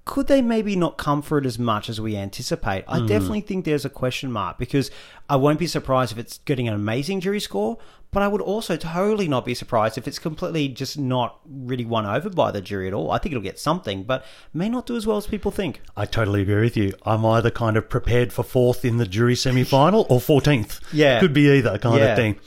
could 0.05 0.27
they 0.27 0.41
maybe 0.41 0.75
not 0.75 0.97
come 0.97 1.23
for 1.23 1.39
it 1.39 1.47
as 1.47 1.57
much 1.57 1.89
as 1.89 1.99
we 1.99 2.15
anticipate? 2.15 2.83
I 2.87 2.99
hmm. 2.99 3.07
definitely 3.07 3.41
think 3.41 3.65
there's 3.65 3.85
a 3.85 3.89
question 3.89 4.31
mark 4.31 4.59
because 4.59 4.91
I 5.27 5.35
won't 5.35 5.57
be 5.57 5.65
surprised 5.65 6.11
if 6.11 6.19
it's 6.19 6.37
getting 6.39 6.67
an 6.67 6.75
amazing 6.75 7.21
jury 7.21 7.39
score, 7.39 7.79
but 8.11 8.21
I 8.21 8.27
would 8.27 8.39
also 8.39 8.77
totally 8.77 9.27
not 9.27 9.45
be 9.45 9.55
surprised 9.55 9.97
if 9.97 10.07
it's 10.07 10.19
completely 10.19 10.67
just 10.67 10.97
not 10.97 11.39
really 11.43 11.85
won 11.85 12.05
over 12.05 12.29
by 12.29 12.51
the 12.51 12.61
jury 12.61 12.87
at 12.87 12.93
all. 12.93 13.11
I 13.11 13.17
think 13.17 13.33
it'll 13.33 13.43
get 13.43 13.59
something, 13.59 14.03
but 14.03 14.23
may 14.53 14.69
not 14.69 14.85
do 14.85 14.95
as 14.95 15.07
well 15.07 15.17
as 15.17 15.25
people 15.25 15.49
think. 15.49 15.81
I 15.97 16.05
totally 16.05 16.43
agree 16.43 16.61
with 16.61 16.77
you. 16.77 16.93
I'm 17.03 17.25
either 17.25 17.49
kind 17.49 17.75
of 17.75 17.89
prepared 17.89 18.31
for 18.31 18.43
fourth 18.43 18.85
in 18.85 18.97
the 18.97 19.07
jury 19.07 19.35
semi 19.35 19.63
final 19.63 20.05
or 20.07 20.19
14th. 20.19 20.81
Yeah. 20.93 21.19
Could 21.19 21.33
be 21.33 21.49
either 21.49 21.79
kind 21.79 21.99
Yeah. 21.99 22.05
of 22.11 22.15
thing. 22.15 22.39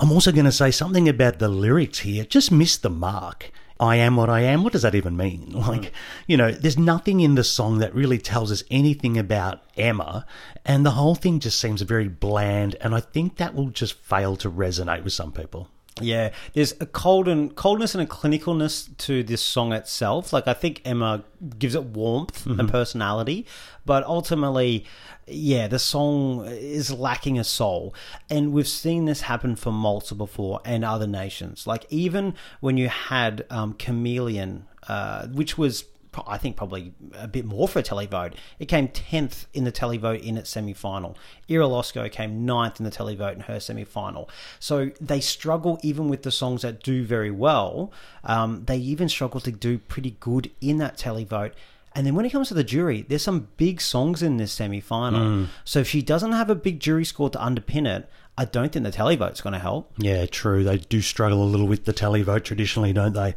I'm 0.00 0.10
also 0.10 0.32
going 0.32 0.44
to 0.44 0.52
say 0.52 0.72
something 0.72 1.08
about 1.08 1.38
the 1.38 1.48
lyrics 1.48 2.00
here. 2.00 2.24
Just 2.24 2.50
missed 2.50 2.82
the 2.82 2.90
mark. 2.90 3.52
I 3.78 3.96
am 3.96 4.16
what 4.16 4.30
I 4.30 4.40
am. 4.40 4.62
What 4.62 4.72
does 4.72 4.82
that 4.82 4.94
even 4.94 5.16
mean? 5.16 5.52
Like, 5.66 5.82
mm. 5.82 5.90
you 6.26 6.36
know, 6.36 6.52
there's 6.52 6.78
nothing 6.78 7.20
in 7.20 7.34
the 7.34 7.42
song 7.42 7.78
that 7.78 7.94
really 7.94 8.18
tells 8.18 8.52
us 8.52 8.62
anything 8.70 9.18
about 9.18 9.62
Emma, 9.76 10.24
and 10.64 10.86
the 10.86 10.92
whole 10.92 11.14
thing 11.14 11.40
just 11.40 11.58
seems 11.58 11.82
very 11.82 12.08
bland, 12.08 12.76
and 12.80 12.94
I 12.94 13.00
think 13.00 13.36
that 13.36 13.54
will 13.54 13.70
just 13.70 13.94
fail 13.94 14.36
to 14.36 14.50
resonate 14.50 15.02
with 15.02 15.12
some 15.12 15.32
people. 15.32 15.68
Yeah, 16.00 16.32
there's 16.52 16.74
a 16.78 16.84
cold 16.84 17.26
and 17.26 17.54
coldness 17.56 17.94
and 17.94 18.02
a 18.02 18.06
clinicalness 18.06 18.94
to 18.98 19.22
this 19.22 19.40
song 19.40 19.72
itself. 19.72 20.30
Like 20.30 20.46
I 20.46 20.52
think 20.52 20.82
Emma 20.84 21.24
gives 21.58 21.74
it 21.74 21.84
warmth 21.84 22.44
and 22.46 22.68
personality, 22.70 23.46
but 23.86 24.04
ultimately, 24.04 24.84
yeah, 25.26 25.68
the 25.68 25.78
song 25.78 26.44
is 26.46 26.92
lacking 26.92 27.38
a 27.38 27.44
soul. 27.44 27.94
And 28.28 28.52
we've 28.52 28.68
seen 28.68 29.06
this 29.06 29.22
happen 29.22 29.56
for 29.56 29.72
Malta 29.72 30.14
before 30.14 30.60
and 30.66 30.84
other 30.84 31.06
nations. 31.06 31.66
Like 31.66 31.86
even 31.88 32.34
when 32.60 32.76
you 32.76 32.90
had 32.90 33.46
um, 33.48 33.72
Chameleon, 33.72 34.66
uh, 34.88 35.28
which 35.28 35.56
was 35.56 35.84
I 36.26 36.38
think 36.38 36.56
probably 36.56 36.92
a 37.14 37.28
bit 37.28 37.44
more 37.44 37.68
for 37.68 37.78
a 37.78 37.82
televote. 37.82 38.34
It 38.58 38.66
came 38.66 38.88
10th 38.88 39.46
in 39.54 39.64
the 39.64 39.72
televote 39.72 40.22
in 40.22 40.36
its 40.36 40.50
semi 40.50 40.72
final. 40.72 41.16
Ira 41.50 41.66
Losco 41.66 42.10
came 42.10 42.46
9th 42.46 42.78
in 42.78 42.84
the 42.84 42.90
televote 42.90 43.34
in 43.34 43.40
her 43.40 43.60
semi 43.60 43.84
final. 43.84 44.28
So 44.58 44.90
they 45.00 45.20
struggle 45.20 45.78
even 45.82 46.08
with 46.08 46.22
the 46.22 46.30
songs 46.30 46.62
that 46.62 46.82
do 46.82 47.04
very 47.04 47.30
well. 47.30 47.92
Um, 48.24 48.64
they 48.66 48.76
even 48.78 49.08
struggle 49.08 49.40
to 49.40 49.52
do 49.52 49.78
pretty 49.78 50.16
good 50.20 50.50
in 50.60 50.78
that 50.78 50.96
televote. 50.96 51.52
And 51.94 52.06
then 52.06 52.14
when 52.14 52.26
it 52.26 52.30
comes 52.30 52.48
to 52.48 52.54
the 52.54 52.64
jury, 52.64 53.06
there's 53.08 53.22
some 53.22 53.48
big 53.56 53.80
songs 53.80 54.22
in 54.22 54.36
this 54.36 54.52
semi 54.52 54.80
final. 54.80 55.46
So 55.64 55.80
if 55.80 55.88
she 55.88 56.02
doesn't 56.02 56.32
have 56.32 56.50
a 56.50 56.54
big 56.54 56.78
jury 56.78 57.06
score 57.06 57.30
to 57.30 57.38
underpin 57.38 57.86
it, 57.86 58.08
I 58.38 58.44
don't 58.44 58.70
think 58.70 58.84
the 58.84 58.92
televote's 58.92 59.40
going 59.40 59.54
to 59.54 59.58
help. 59.58 59.90
Yeah, 59.96 60.26
true. 60.26 60.62
They 60.62 60.76
do 60.76 61.00
struggle 61.00 61.42
a 61.42 61.48
little 61.48 61.66
with 61.66 61.86
the 61.86 61.94
televote 61.94 62.44
traditionally, 62.44 62.92
don't 62.92 63.14
they? 63.14 63.34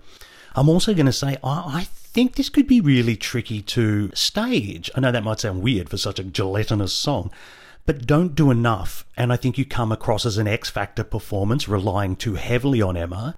I'm 0.60 0.68
also 0.68 0.94
going 0.94 1.06
to 1.06 1.14
say 1.14 1.38
I, 1.42 1.80
I 1.80 1.84
think 1.86 2.36
this 2.36 2.50
could 2.50 2.68
be 2.68 2.82
really 2.82 3.16
tricky 3.16 3.62
to 3.62 4.12
stage. 4.14 4.92
I 4.94 5.00
know 5.00 5.10
that 5.10 5.24
might 5.24 5.40
sound 5.40 5.64
weird 5.64 5.88
for 5.88 5.96
such 5.96 6.20
a 6.20 6.24
gelatinous 6.26 6.92
song, 6.92 7.32
but 7.86 8.06
don't 8.06 8.36
do 8.36 8.52
enough. 8.52 9.06
And 9.16 9.32
I 9.32 9.38
think 9.38 9.58
you 9.58 9.64
come 9.64 9.94
across 9.94 10.26
as 10.26 10.38
an 10.38 10.50
X 10.50 10.70
Factor 10.70 11.06
performance 11.06 11.70
relying 11.70 12.18
too 12.18 12.36
heavily 12.36 12.82
on 12.82 12.98
Emma. 12.98 13.36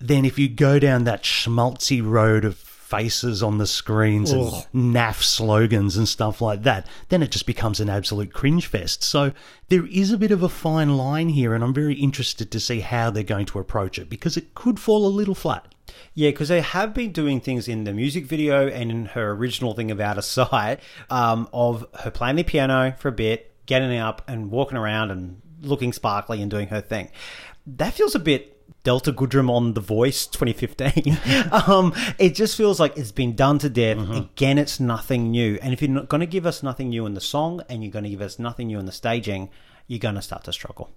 Then 0.00 0.24
if 0.24 0.36
you 0.36 0.48
go 0.48 0.80
down 0.80 1.04
that 1.04 1.22
schmaltzy 1.22 2.04
road 2.04 2.44
of 2.44 2.56
faces 2.84 3.42
on 3.42 3.56
the 3.56 3.66
screens 3.66 4.30
and 4.30 4.44
naff 4.74 5.22
slogans 5.22 5.96
and 5.96 6.06
stuff 6.06 6.40
like 6.42 6.62
that, 6.64 6.86
then 7.08 7.22
it 7.22 7.30
just 7.30 7.46
becomes 7.46 7.80
an 7.80 7.88
absolute 7.88 8.32
cringe 8.32 8.66
fest. 8.66 9.02
So 9.02 9.32
there 9.68 9.86
is 9.86 10.12
a 10.12 10.18
bit 10.18 10.30
of 10.30 10.42
a 10.42 10.48
fine 10.48 10.96
line 10.96 11.30
here, 11.30 11.54
and 11.54 11.64
I'm 11.64 11.72
very 11.72 11.94
interested 11.94 12.50
to 12.50 12.60
see 12.60 12.80
how 12.80 13.10
they're 13.10 13.22
going 13.22 13.46
to 13.46 13.58
approach 13.58 13.98
it 13.98 14.10
because 14.10 14.36
it 14.36 14.54
could 14.54 14.78
fall 14.78 15.06
a 15.06 15.08
little 15.08 15.34
flat. 15.34 15.74
Yeah, 16.12 16.30
because 16.30 16.48
they 16.48 16.60
have 16.60 16.92
been 16.92 17.10
doing 17.10 17.40
things 17.40 17.68
in 17.68 17.84
the 17.84 17.92
music 17.92 18.26
video 18.26 18.68
and 18.68 18.90
in 18.90 19.06
her 19.06 19.32
original 19.32 19.74
thing 19.74 19.90
of 19.90 20.00
Out 20.00 20.18
of 20.18 20.24
Sight 20.24 20.80
um, 21.08 21.48
of 21.52 21.86
her 22.00 22.10
playing 22.10 22.36
the 22.36 22.44
piano 22.44 22.94
for 22.98 23.08
a 23.08 23.12
bit, 23.12 23.52
getting 23.66 23.98
up 23.98 24.22
and 24.28 24.50
walking 24.50 24.76
around 24.76 25.10
and 25.10 25.40
looking 25.62 25.92
sparkly 25.92 26.42
and 26.42 26.50
doing 26.50 26.68
her 26.68 26.82
thing. 26.82 27.10
That 27.66 27.94
feels 27.94 28.14
a 28.14 28.18
bit 28.18 28.53
Delta 28.82 29.12
Goodrem 29.12 29.50
on 29.50 29.72
The 29.72 29.80
Voice 29.80 30.26
2015. 30.26 31.18
um, 31.66 31.94
it 32.18 32.34
just 32.34 32.56
feels 32.56 32.78
like 32.78 32.96
it's 32.96 33.12
been 33.12 33.34
done 33.34 33.58
to 33.60 33.70
death. 33.70 33.98
Again, 34.10 34.58
it's 34.58 34.78
nothing 34.78 35.30
new. 35.30 35.58
And 35.62 35.72
if 35.72 35.80
you're 35.80 35.90
not 35.90 36.08
going 36.08 36.20
to 36.20 36.26
give 36.26 36.44
us 36.44 36.62
nothing 36.62 36.90
new 36.90 37.06
in 37.06 37.14
the 37.14 37.20
song 37.20 37.62
and 37.68 37.82
you're 37.82 37.92
going 37.92 38.04
to 38.04 38.10
give 38.10 38.20
us 38.20 38.38
nothing 38.38 38.66
new 38.66 38.78
in 38.78 38.86
the 38.86 38.92
staging, 38.92 39.48
you're 39.86 39.98
going 39.98 40.16
to 40.16 40.22
start 40.22 40.44
to 40.44 40.52
struggle. 40.52 40.90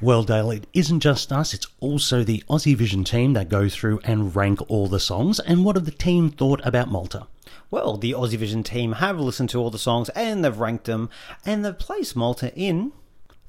Well, 0.00 0.22
Dale, 0.22 0.52
it 0.52 0.66
isn't 0.74 1.00
just 1.00 1.32
us, 1.32 1.52
it's 1.52 1.66
also 1.80 2.22
the 2.22 2.44
Aussie 2.48 2.76
Vision 2.76 3.02
team 3.02 3.32
that 3.32 3.48
go 3.48 3.68
through 3.68 3.98
and 4.04 4.34
rank 4.34 4.60
all 4.70 4.86
the 4.86 5.00
songs. 5.00 5.40
And 5.40 5.64
what 5.64 5.74
have 5.74 5.86
the 5.86 5.90
team 5.90 6.30
thought 6.30 6.60
about 6.64 6.88
Malta? 6.88 7.26
Well, 7.70 7.96
the 7.96 8.12
Aussie 8.12 8.36
Vision 8.36 8.62
team 8.62 8.92
have 8.92 9.20
listened 9.20 9.50
to 9.50 9.58
all 9.58 9.70
the 9.70 9.78
songs 9.78 10.08
and 10.10 10.44
they've 10.44 10.58
ranked 10.58 10.84
them 10.84 11.10
and 11.44 11.64
they've 11.64 11.78
placed 11.78 12.16
Malta 12.16 12.54
in 12.54 12.92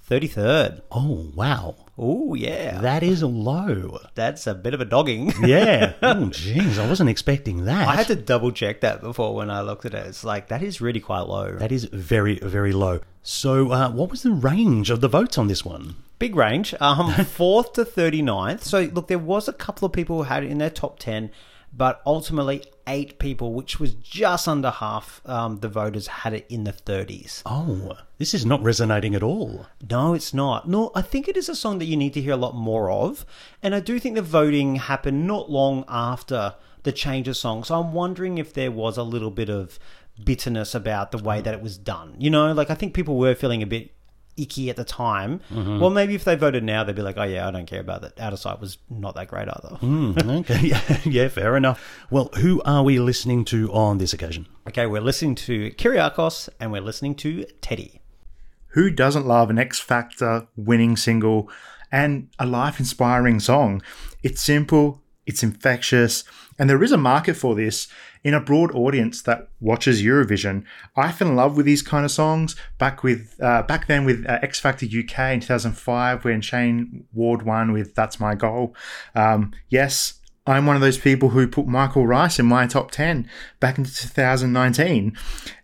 33rd. 0.10 0.82
Oh, 0.92 1.32
wow. 1.36 1.76
Oh, 1.98 2.34
yeah. 2.34 2.82
That 2.82 3.04
is 3.04 3.22
low. 3.24 4.00
That's 4.16 4.48
a 4.48 4.56
bit 4.56 4.74
of 4.74 4.82
a 4.82 4.86
dogging. 4.86 5.32
Yeah. 5.46 5.94
oh, 6.02 6.30
jeez, 6.32 6.78
I 6.78 6.88
wasn't 6.88 7.10
expecting 7.10 7.66
that. 7.66 7.88
I 7.88 7.96
had 7.96 8.08
to 8.08 8.16
double 8.16 8.52
check 8.52 8.82
that 8.82 9.02
before 9.02 9.36
when 9.36 9.50
I 9.50 9.62
looked 9.62 9.86
at 9.86 9.94
it. 9.94 10.06
It's 10.08 10.24
like, 10.24 10.48
that 10.50 10.64
is 10.64 10.82
really 10.82 11.00
quite 11.00 11.22
low. 11.22 11.54
That 11.58 11.72
is 11.72 11.86
very, 11.86 12.40
very 12.40 12.72
low. 12.72 13.02
So, 13.24 13.72
uh, 13.72 13.92
what 13.92 14.10
was 14.10 14.24
the 14.24 14.32
range 14.32 14.90
of 14.90 15.02
the 15.02 15.08
votes 15.08 15.38
on 15.38 15.48
this 15.48 15.64
one? 15.64 15.96
Big 16.18 16.36
range. 16.36 16.74
Um, 16.80 17.12
4th 17.14 17.74
to 17.74 17.86
39th. 17.86 18.62
So, 18.62 18.82
look, 18.94 19.08
there 19.08 19.20
was 19.20 19.48
a 19.48 19.54
couple 19.54 19.86
of 19.86 19.92
people 19.94 20.18
who 20.18 20.24
had 20.24 20.44
it 20.44 20.52
in 20.52 20.58
their 20.58 20.70
top 20.70 21.00
10, 21.00 21.32
but 21.72 22.02
ultimately, 22.06 22.64
eight 22.88 23.20
people, 23.20 23.54
which 23.54 23.80
was 23.80 23.94
just 23.94 24.48
under 24.48 24.70
half 24.70 25.22
um, 25.26 25.60
the 25.60 25.70
voters, 25.70 26.08
had 26.08 26.34
it 26.34 26.46
in 26.50 26.64
the 26.64 26.74
30s. 26.74 27.42
Oh, 27.46 27.98
this 28.18 28.34
is 28.34 28.46
not 28.46 28.62
resonating 28.64 29.16
at 29.16 29.24
all. 29.24 29.68
No, 29.90 30.14
it's 30.14 30.34
not. 30.34 30.68
No, 30.68 30.92
I 30.96 31.02
think 31.02 31.28
it 31.28 31.38
is 31.38 31.50
a 31.50 31.56
song 31.56 31.80
that 31.80 31.86
you 31.86 31.96
need 31.96 32.14
to 32.16 32.22
hear 32.22 32.34
a 32.34 32.38
lot 32.38 32.56
more 32.56 32.90
of. 32.90 33.26
And 33.62 33.76
I 33.76 33.80
do 33.80 34.00
think 34.00 34.16
the 34.16 34.22
voting 34.22 34.76
happened 34.76 35.28
not 35.28 35.50
long 35.50 35.86
after 35.88 36.56
the 36.84 36.92
change 36.92 37.28
of 37.28 37.38
song. 37.38 37.64
So 37.64 37.80
I'm 37.80 37.94
wondering 37.94 38.38
if 38.38 38.54
there 38.54 38.72
was 38.72 38.98
a 38.98 39.04
little 39.04 39.32
bit 39.32 39.50
of 39.50 39.80
bitterness 40.24 40.76
about 40.76 41.12
the 41.12 41.18
way 41.18 41.42
that 41.42 41.54
it 41.54 41.62
was 41.62 41.78
done. 41.78 42.16
You 42.18 42.30
know, 42.30 42.52
like 42.54 42.70
I 42.70 42.76
think 42.76 42.94
people 42.94 43.18
were 43.18 43.36
feeling 43.36 43.62
a 43.62 43.68
bit 43.68 43.92
icky 44.40 44.70
at 44.70 44.76
the 44.76 44.84
time. 44.86 45.42
Well, 45.52 45.90
maybe 45.90 46.16
if 46.16 46.24
they 46.24 46.36
voted 46.36 46.64
now, 46.64 46.84
they'd 46.84 46.96
be 46.96 47.02
like, 47.02 47.18
oh, 47.18 47.24
yeah, 47.24 47.48
I 47.48 47.52
don't 47.52 47.66
care 47.66 47.82
about 47.82 48.02
that. 48.02 48.20
Out 48.20 48.34
of 48.34 48.40
sight 48.40 48.60
was 48.60 48.78
not 48.90 49.16
that 49.16 49.28
great 49.28 49.48
either. 49.48 49.76
Hmm, 49.78 50.14
okay, 50.18 50.60
yeah, 50.62 51.00
yeah, 51.06 51.28
fair 51.28 51.58
enough. 51.58 51.84
Well, 52.10 52.30
who 52.38 52.62
are 52.64 52.84
we 52.84 53.00
listening 53.00 53.46
to 53.46 53.72
on 53.74 53.98
this 53.98 54.14
occasion? 54.14 54.48
Okay, 54.68 54.86
we're 54.86 55.02
listening 55.02 55.36
to 55.36 55.72
Kyriakos 55.72 56.50
and 56.60 56.72
we're 56.72 56.82
listening 56.82 57.16
to 57.16 57.44
Teddy. 57.62 58.02
Who 58.74 58.92
doesn't 58.92 59.26
love 59.26 59.50
an 59.50 59.58
X 59.58 59.80
Factor 59.80 60.48
winning 60.56 60.96
single 60.96 61.50
and 61.92 62.30
a 62.38 62.46
life 62.46 62.80
inspiring 62.80 63.40
song? 63.40 63.82
It's 64.22 64.42
simple, 64.42 65.02
it's 65.30 65.44
infectious, 65.44 66.24
and 66.58 66.68
there 66.68 66.84
is 66.84 66.92
a 66.92 66.98
market 66.98 67.36
for 67.36 67.54
this 67.54 67.88
in 68.24 68.34
a 68.34 68.42
broad 68.42 68.72
audience 68.74 69.22
that 69.22 69.48
watches 69.60 70.02
Eurovision. 70.02 70.66
I 70.96 71.12
fell 71.12 71.30
in 71.30 71.36
love 71.36 71.56
with 71.56 71.68
these 71.68 71.84
kind 71.84 72.04
of 72.04 72.10
songs 72.12 72.56
back 72.80 73.04
with 73.04 73.36
uh, 73.40 73.62
back 73.62 73.86
then 73.86 74.06
with 74.06 74.26
uh, 74.28 74.40
X 74.42 74.60
Factor 74.60 74.88
UK 74.88 75.20
in 75.34 75.40
2005 75.40 76.26
when 76.26 76.42
Shayne 76.42 77.06
Ward 77.14 77.44
won 77.44 77.72
with 77.72 77.94
"That's 77.94 78.20
My 78.20 78.34
Goal." 78.36 78.76
Um, 79.16 79.54
yes. 79.70 80.16
I'm 80.48 80.66
one 80.66 80.76
of 80.76 80.82
those 80.82 80.98
people 80.98 81.30
who 81.30 81.48
put 81.48 81.68
Michael 81.68 82.08
Rice 82.08 82.40
in 82.40 82.48
my 82.48 82.66
top 82.66 82.90
10 82.90 83.30
back 83.60 83.78
in 83.78 83.84
2019. 83.84 85.16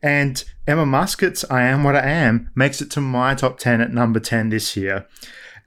And 0.04 0.44
Emma 0.68 0.86
Muscat's 0.86 1.44
I 1.50 1.64
Am 1.64 1.84
What 1.84 1.96
I 1.96 2.08
Am 2.08 2.52
makes 2.54 2.82
it 2.84 2.92
to 2.92 3.02
my 3.02 3.34
top 3.34 3.58
10 3.58 3.82
at 3.82 3.92
number 3.92 4.20
10 4.20 4.50
this 4.50 4.78
year. 4.78 5.08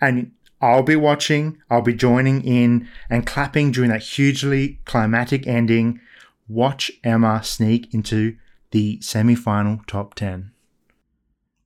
And 0.00 0.33
I'll 0.60 0.82
be 0.82 0.96
watching, 0.96 1.58
I'll 1.70 1.82
be 1.82 1.94
joining 1.94 2.42
in 2.42 2.88
and 3.08 3.26
clapping 3.26 3.70
during 3.70 3.90
that 3.90 4.02
hugely 4.02 4.80
climatic 4.84 5.46
ending. 5.46 6.00
Watch 6.48 6.90
Emma 7.04 7.44
sneak 7.44 7.94
into 7.94 8.36
the 8.72 9.00
semi 9.00 9.36
final 9.36 9.80
top 9.86 10.14
10. 10.14 10.50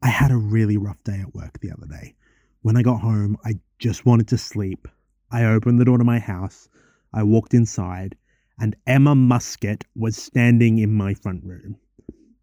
I 0.02 0.08
had 0.08 0.30
a 0.30 0.36
really 0.36 0.76
rough 0.76 1.02
day 1.04 1.20
at 1.20 1.34
work 1.34 1.60
the 1.60 1.70
other 1.70 1.86
day. 1.86 2.14
When 2.60 2.76
I 2.76 2.82
got 2.82 3.00
home, 3.00 3.38
I 3.44 3.54
just 3.78 4.04
wanted 4.04 4.28
to 4.28 4.38
sleep. 4.38 4.86
I 5.30 5.44
opened 5.44 5.80
the 5.80 5.84
door 5.84 5.96
to 5.98 6.04
my 6.04 6.18
house, 6.18 6.68
I 7.14 7.22
walked 7.22 7.54
inside, 7.54 8.16
and 8.58 8.76
Emma 8.86 9.14
Muscat 9.14 9.84
was 9.96 10.16
standing 10.16 10.78
in 10.78 10.92
my 10.92 11.14
front 11.14 11.44
room. 11.44 11.76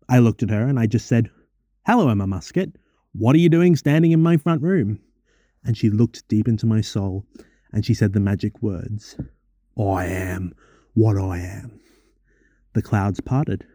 I 0.09 0.19
looked 0.19 0.41
at 0.41 0.49
her 0.49 0.67
and 0.67 0.79
I 0.79 0.87
just 0.87 1.05
said, 1.05 1.29
Hello, 1.85 2.09
Emma 2.09 2.25
Muscat. 2.25 2.69
What 3.13 3.35
are 3.35 3.39
you 3.39 3.49
doing 3.49 3.75
standing 3.75 4.11
in 4.11 4.21
my 4.21 4.37
front 4.37 4.61
room? 4.61 4.99
And 5.63 5.77
she 5.77 5.89
looked 5.89 6.27
deep 6.27 6.47
into 6.47 6.65
my 6.65 6.81
soul 6.81 7.25
and 7.71 7.85
she 7.85 7.93
said 7.93 8.13
the 8.13 8.19
magic 8.19 8.61
words 8.61 9.17
I 9.77 10.05
am 10.05 10.53
what 10.93 11.17
I 11.17 11.39
am. 11.39 11.79
The 12.73 12.81
clouds 12.81 13.21
parted. 13.21 13.65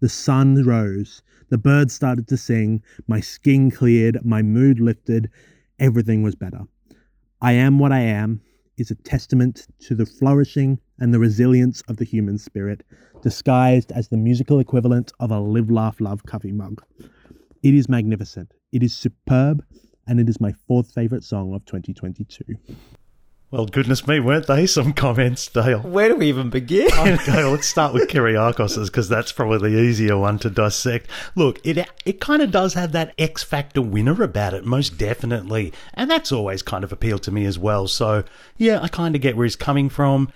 The 0.00 0.08
sun 0.08 0.62
rose. 0.64 1.22
The 1.48 1.58
birds 1.58 1.94
started 1.94 2.28
to 2.28 2.36
sing. 2.36 2.82
My 3.06 3.20
skin 3.20 3.70
cleared. 3.70 4.24
My 4.24 4.42
mood 4.42 4.80
lifted. 4.80 5.30
Everything 5.78 6.22
was 6.22 6.34
better. 6.34 6.62
I 7.40 7.52
am 7.52 7.78
what 7.78 7.92
I 7.92 8.00
am 8.00 8.40
is 8.76 8.90
a 8.90 8.94
testament 8.96 9.66
to 9.80 9.94
the 9.94 10.06
flourishing 10.06 10.80
and 10.98 11.12
the 11.12 11.18
resilience 11.18 11.82
of 11.88 11.96
the 11.96 12.04
human 12.04 12.38
spirit, 12.38 12.82
disguised 13.22 13.92
as 13.92 14.08
the 14.08 14.16
musical 14.16 14.58
equivalent 14.58 15.12
of 15.20 15.30
a 15.30 15.38
live, 15.40 15.70
laugh, 15.70 16.00
love 16.00 16.24
coffee 16.26 16.52
mug. 16.52 16.82
It 17.62 17.74
is 17.74 17.88
magnificent. 17.88 18.52
It 18.72 18.82
is 18.82 18.94
superb. 18.94 19.64
And 20.06 20.20
it 20.20 20.28
is 20.28 20.40
my 20.40 20.52
fourth 20.66 20.92
favourite 20.92 21.24
song 21.24 21.54
of 21.54 21.64
2022. 21.64 22.44
Well, 23.54 23.66
goodness 23.66 24.04
me, 24.08 24.18
weren't 24.18 24.48
they 24.48 24.66
some 24.66 24.92
comments, 24.92 25.46
Dale? 25.46 25.78
Where 25.78 26.08
do 26.08 26.16
we 26.16 26.26
even 26.26 26.50
begin? 26.50 26.88
Oh, 26.92 27.12
okay, 27.12 27.44
let's 27.44 27.68
start 27.68 27.94
with 27.94 28.08
Kyriakos's 28.08 28.90
because 28.90 29.08
that's 29.08 29.30
probably 29.30 29.70
the 29.70 29.78
easier 29.78 30.18
one 30.18 30.40
to 30.40 30.50
dissect. 30.50 31.08
Look, 31.36 31.64
it 31.64 31.88
it 32.04 32.20
kind 32.20 32.42
of 32.42 32.50
does 32.50 32.74
have 32.74 32.90
that 32.92 33.14
X 33.16 33.44
Factor 33.44 33.80
winner 33.80 34.20
about 34.24 34.54
it, 34.54 34.64
most 34.64 34.98
definitely, 34.98 35.72
and 35.92 36.10
that's 36.10 36.32
always 36.32 36.62
kind 36.62 36.82
of 36.82 36.92
appealed 36.92 37.22
to 37.22 37.30
me 37.30 37.44
as 37.44 37.56
well. 37.56 37.86
So 37.86 38.24
yeah, 38.56 38.80
I 38.82 38.88
kind 38.88 39.14
of 39.14 39.20
get 39.20 39.36
where 39.36 39.44
he's 39.44 39.54
coming 39.54 39.88
from. 39.88 40.32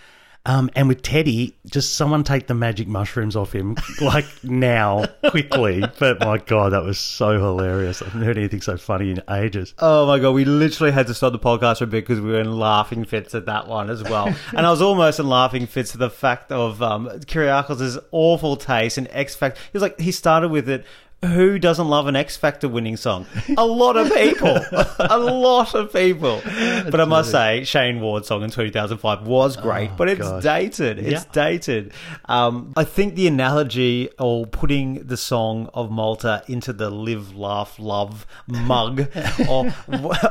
Um, 0.47 0.71
and 0.75 0.88
with 0.88 1.02
Teddy, 1.02 1.57
just 1.66 1.95
someone 1.95 2.25
take 2.25 2.47
the 2.47 2.54
magic 2.54 2.88
mushrooms 2.88 3.37
off 3.37 3.52
him, 3.52 3.76
like 4.00 4.25
now, 4.42 5.04
quickly. 5.28 5.85
But 5.99 6.21
my 6.21 6.38
God, 6.38 6.73
that 6.73 6.83
was 6.83 6.99
so 6.99 7.38
hilarious. 7.38 8.00
I 8.00 8.07
haven't 8.07 8.23
heard 8.23 8.38
anything 8.38 8.62
so 8.62 8.78
funny 8.78 9.11
in 9.11 9.23
ages. 9.28 9.75
Oh 9.78 10.07
my 10.07 10.18
god, 10.18 10.30
we 10.33 10.47
literally 10.47 10.92
had 10.92 11.07
to 11.09 11.14
stop 11.14 11.33
the 11.33 11.38
podcast 11.38 11.78
for 11.78 11.85
a 11.85 11.87
bit 11.87 12.07
because 12.07 12.21
we 12.21 12.30
were 12.30 12.40
in 12.40 12.59
laughing 12.59 13.04
fits 13.04 13.35
at 13.35 13.47
that 13.47 13.68
one 13.68 13.90
as 13.90 14.02
well. 14.02 14.35
and 14.57 14.66
I 14.66 14.71
was 14.71 14.80
almost 14.80 15.21
in 15.21 15.28
laughing 15.28 15.66
fits 15.66 15.92
at 15.95 15.99
the 15.99 16.11
fact 16.11 16.50
of 16.50 16.80
um, 16.83 17.09
Kyriakos' 17.09 17.99
awful 18.11 18.57
taste 18.57 18.97
in 18.97 19.07
X 19.09 19.35
Factor. 19.35 19.61
He 19.61 19.71
was 19.75 19.83
like, 19.83 20.00
he 20.00 20.12
started 20.12 20.49
with 20.49 20.68
it. 20.68 20.87
Who 21.25 21.58
doesn't 21.58 21.88
love 21.88 22.06
an 22.06 22.14
X 22.14 22.37
Factor 22.37 22.68
winning 22.68 22.96
song? 22.96 23.26
A 23.56 23.66
lot 23.66 23.96
of 23.96 24.12
people. 24.14 24.56
a 25.00 25.18
lot 25.18 25.75
of 25.75 25.92
people. 25.92 26.40
But 26.44 27.00
I 27.00 27.04
must 27.06 27.32
say, 27.32 27.64
Shayne 27.64 28.00
Ward's 28.00 28.28
song 28.28 28.44
in 28.44 28.50
2005 28.50 29.26
was 29.26 29.56
great, 29.56 29.90
but 29.96 30.08
it's 30.08 30.30
dated. 30.44 31.00
It's 31.00 31.25
Yeah. 31.25 31.32
dated. 31.32 31.92
Um, 32.26 32.72
I 32.76 32.84
think 32.84 33.16
the 33.16 33.26
analogy 33.26 34.10
or 34.20 34.46
putting 34.46 35.08
the 35.08 35.16
song 35.16 35.68
of 35.75 35.90
Malta 35.90 36.44
into 36.46 36.72
the 36.72 36.88
live, 36.88 37.34
laugh, 37.34 37.80
love 37.80 38.25
mug 38.46 39.08
or, 39.48 39.72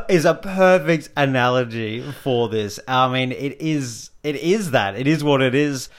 is 0.07 0.23
a 0.23 0.35
perfect 0.35 1.09
analogy 1.17 2.01
for 2.23 2.47
this. 2.47 2.79
I 2.87 3.11
mean, 3.11 3.33
it 3.33 3.57
is 3.59 4.11
it 4.23 4.37
is 4.37 4.71
that. 4.71 4.95
It 4.97 5.05
is 5.07 5.21
what 5.21 5.41
it 5.41 5.53
is. 5.53 5.89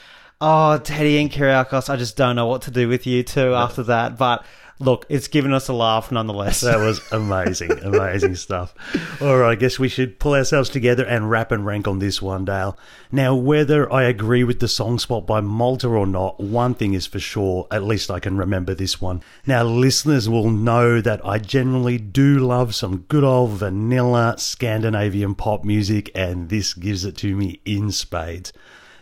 Oh, 0.40 0.78
Teddy 0.78 1.20
and 1.20 1.30
Kyriakos, 1.30 1.90
I 1.90 1.96
just 1.96 2.16
don't 2.16 2.36
know 2.36 2.46
what 2.46 2.62
to 2.62 2.70
do 2.70 2.88
with 2.88 3.06
you 3.06 3.22
two 3.22 3.54
after 3.54 3.82
that. 3.82 4.16
But 4.16 4.46
Look, 4.80 5.06
it's 5.08 5.26
given 5.26 5.52
us 5.52 5.66
a 5.66 5.72
laugh 5.72 6.12
nonetheless. 6.12 6.60
That 6.60 6.78
was 6.78 7.00
amazing, 7.10 7.72
amazing 7.82 8.34
stuff. 8.36 8.74
All 9.20 9.38
right, 9.38 9.50
I 9.50 9.54
guess 9.56 9.78
we 9.78 9.88
should 9.88 10.20
pull 10.20 10.34
ourselves 10.34 10.70
together 10.70 11.04
and 11.04 11.28
wrap 11.28 11.50
and 11.50 11.66
rank 11.66 11.88
on 11.88 11.98
this 11.98 12.22
one, 12.22 12.44
Dale. 12.44 12.78
Now, 13.10 13.34
whether 13.34 13.92
I 13.92 14.04
agree 14.04 14.44
with 14.44 14.60
the 14.60 14.68
song 14.68 15.00
spot 15.00 15.26
by 15.26 15.40
Malta 15.40 15.88
or 15.88 16.06
not, 16.06 16.38
one 16.38 16.74
thing 16.74 16.94
is 16.94 17.06
for 17.06 17.18
sure, 17.18 17.66
at 17.72 17.82
least 17.82 18.08
I 18.08 18.20
can 18.20 18.36
remember 18.36 18.72
this 18.72 19.00
one. 19.00 19.20
Now, 19.46 19.64
listeners 19.64 20.28
will 20.28 20.50
know 20.50 21.00
that 21.00 21.26
I 21.26 21.38
generally 21.38 21.98
do 21.98 22.38
love 22.38 22.74
some 22.74 22.98
good 23.08 23.24
old 23.24 23.50
vanilla 23.52 24.36
Scandinavian 24.38 25.34
pop 25.34 25.64
music, 25.64 26.08
and 26.14 26.50
this 26.50 26.72
gives 26.72 27.04
it 27.04 27.16
to 27.18 27.34
me 27.34 27.60
in 27.64 27.90
spades. 27.90 28.52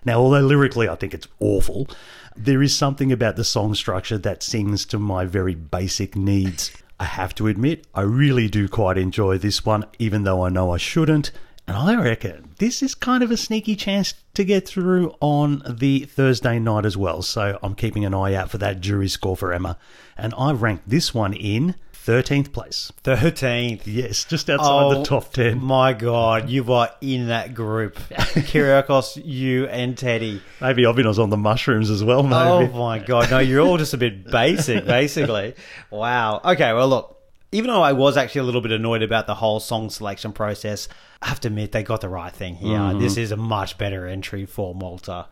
Now, 0.07 0.21
although 0.21 0.41
lyrically 0.41 0.89
I 0.89 0.95
think 0.95 1.13
it's 1.13 1.29
awful, 1.41 1.89
there 2.37 2.63
is 2.63 2.75
something 2.75 3.13
about 3.13 3.37
the 3.37 3.45
song 3.45 3.75
structure 3.75 4.19
that 4.19 4.43
sings 4.43 4.85
to 4.87 4.99
my 4.99 5.25
very 5.25 5.55
basic 5.55 6.17
needs. 6.17 6.71
I 6.99 7.05
have 7.05 7.35
to 7.37 7.47
admit, 7.47 7.87
I 7.95 8.03
really 8.03 8.49
do 8.49 8.69
quite 8.69 8.99
enjoy 8.99 9.39
this 9.39 9.65
one, 9.65 9.85
even 9.99 10.23
though 10.23 10.43
I 10.43 10.49
know 10.49 10.73
I 10.73 10.79
shouldn't. 10.79 11.31
And 11.69 11.77
I 11.77 12.01
reckon 12.01 12.55
this 12.59 12.83
is 12.83 12.95
kind 12.95 13.25
of 13.25 13.31
a 13.31 13.37
sneaky 13.37 13.75
chance 13.75 14.15
to 14.35 14.45
get 14.45 14.69
through 14.69 15.15
on 15.21 15.63
the 15.69 16.05
Thursday 16.05 16.59
night 16.59 16.87
as 16.87 16.97
well. 16.97 17.23
So 17.23 17.59
I'm 17.63 17.75
keeping 17.75 18.05
an 18.05 18.15
eye 18.15 18.35
out 18.35 18.51
for 18.51 18.59
that 18.59 18.81
jury 18.81 19.09
score 19.09 19.37
for 19.37 19.53
Emma. 19.53 19.77
And 20.17 20.33
I 20.39 20.53
ranked 20.53 20.89
this 20.89 21.13
one 21.13 21.33
in 21.33 21.75
13th 22.07 22.53
place. 22.53 22.93
13th. 23.03 23.83
Yes, 23.85 24.25
just 24.25 24.49
outside 24.49 24.95
the 24.95 25.01
oh 25.01 25.05
top 25.05 25.33
10. 25.33 25.61
My 25.61 25.93
God, 25.93 26.49
you 26.49 26.73
are 26.73 26.91
in 27.01 27.27
that 27.29 27.53
group. 27.53 27.97
Kyriakos, 28.11 29.21
you 29.25 29.67
and 29.67 29.99
Teddy. 29.99 30.41
Maybe 30.61 30.87
I've 30.87 30.97
on 31.19 31.31
the 31.31 31.37
mushrooms 31.37 31.91
as 31.91 32.05
well, 32.05 32.21
oh 32.21 32.23
maybe. 32.61 32.73
Oh 32.73 32.79
my 32.79 33.01
God. 33.01 33.29
No, 33.33 33.41
you're 33.41 33.61
all 33.61 33.77
just 33.77 33.93
a 33.93 33.99
bit 33.99 34.25
basic, 34.31 34.87
basically. 34.87 35.55
Wow. 35.91 36.41
Okay, 36.45 36.73
well, 36.73 36.89
look. 36.89 37.16
Even 37.57 37.71
though 37.71 37.81
I 37.81 37.95
was 37.95 38.19
actually 38.19 38.43
a 38.43 38.45
little 38.45 38.61
bit 38.61 38.71
annoyed 38.71 39.03
about 39.03 39.27
the 39.27 39.37
whole 39.37 39.61
song 39.61 39.89
selection 39.89 40.31
process, 40.31 40.89
I 41.23 41.29
have 41.29 41.41
to 41.41 41.49
admit 41.49 41.73
they 41.73 41.83
got 41.83 42.03
the 42.03 42.09
right 42.11 42.31
thing 42.31 42.57
here. 42.57 42.79
Mm-hmm. 42.79 42.99
This 42.99 43.17
is 43.17 43.33
a 43.33 43.37
much 43.39 43.79
better 43.79 44.07
entry 44.07 44.45
for 44.45 44.75
Malta. 44.75 45.27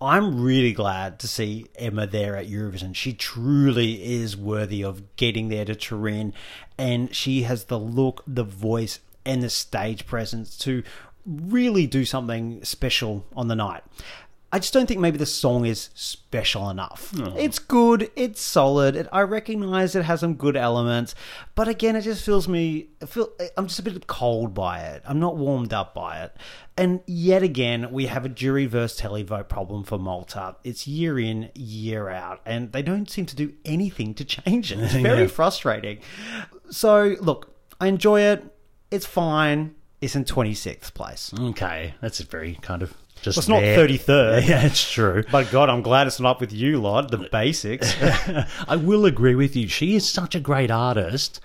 I'm 0.00 0.40
really 0.40 0.72
glad 0.72 1.18
to 1.18 1.28
see 1.28 1.66
Emma 1.74 2.06
there 2.06 2.34
at 2.34 2.48
Eurovision. 2.48 2.94
She 2.94 3.12
truly 3.12 4.02
is 4.22 4.38
worthy 4.38 4.82
of 4.82 5.16
getting 5.16 5.50
there 5.50 5.66
to 5.66 5.74
Turin, 5.74 6.32
and 6.78 7.14
she 7.14 7.42
has 7.42 7.64
the 7.64 7.78
look, 7.78 8.24
the 8.26 8.42
voice, 8.42 9.00
and 9.26 9.42
the 9.42 9.50
stage 9.50 10.06
presence 10.06 10.56
to 10.60 10.82
really 11.26 11.86
do 11.86 12.06
something 12.06 12.64
special 12.64 13.26
on 13.36 13.48
the 13.48 13.54
night. 13.54 13.82
I 14.52 14.58
just 14.60 14.72
don't 14.72 14.86
think 14.86 15.00
maybe 15.00 15.18
the 15.18 15.26
song 15.26 15.66
is 15.66 15.90
special 15.94 16.70
enough. 16.70 17.12
It's 17.36 17.58
good, 17.58 18.10
it's 18.14 18.40
solid. 18.40 18.94
It, 18.94 19.08
I 19.12 19.22
recognize 19.22 19.94
it 19.96 20.04
has 20.04 20.20
some 20.20 20.34
good 20.34 20.56
elements, 20.56 21.14
but 21.56 21.66
again, 21.68 21.96
it 21.96 22.02
just 22.02 22.24
feels 22.24 22.46
me. 22.46 22.86
I 23.02 23.06
feel 23.06 23.28
I'm 23.56 23.66
just 23.66 23.80
a 23.80 23.82
bit 23.82 24.06
cold 24.06 24.54
by 24.54 24.80
it. 24.80 25.02
I'm 25.04 25.18
not 25.18 25.36
warmed 25.36 25.74
up 25.74 25.94
by 25.94 26.22
it. 26.22 26.36
And 26.76 27.00
yet 27.06 27.42
again, 27.42 27.90
we 27.90 28.06
have 28.06 28.24
a 28.24 28.28
jury 28.28 28.66
versus 28.66 29.00
televote 29.00 29.48
problem 29.48 29.82
for 29.82 29.98
Malta. 29.98 30.56
It's 30.62 30.86
year 30.86 31.18
in, 31.18 31.50
year 31.54 32.08
out, 32.08 32.40
and 32.46 32.70
they 32.72 32.82
don't 32.82 33.10
seem 33.10 33.26
to 33.26 33.36
do 33.36 33.52
anything 33.64 34.14
to 34.14 34.24
change 34.24 34.70
it. 34.70 34.78
It's 34.80 34.92
very 34.94 35.22
Yeah. 35.22 35.26
frustrating. 35.26 35.98
So, 36.70 37.16
look, 37.20 37.52
I 37.80 37.88
enjoy 37.88 38.20
it. 38.20 38.44
It's 38.90 39.06
fine. 39.06 39.74
It's 40.00 40.14
in 40.14 40.24
26th 40.24 40.94
place. 40.94 41.32
Okay, 41.38 41.94
that's 42.00 42.20
a 42.20 42.24
very 42.24 42.58
kind 42.62 42.82
of 42.82 42.94
just. 43.22 43.38
It's 43.38 43.48
not 43.48 43.60
there. 43.60 43.78
33rd. 43.86 44.46
Yeah, 44.48 44.64
it's 44.64 44.90
true. 44.90 45.24
But 45.30 45.50
God, 45.50 45.68
I'm 45.68 45.82
glad 45.82 46.06
it's 46.06 46.20
not 46.20 46.30
up 46.30 46.40
with 46.40 46.52
you 46.52 46.80
lot, 46.80 47.10
the 47.10 47.18
basics. 47.18 47.94
I 48.68 48.76
will 48.76 49.04
agree 49.06 49.34
with 49.34 49.56
you. 49.56 49.68
She 49.68 49.94
is 49.94 50.08
such 50.08 50.34
a 50.34 50.40
great 50.40 50.70
artist. 50.70 51.40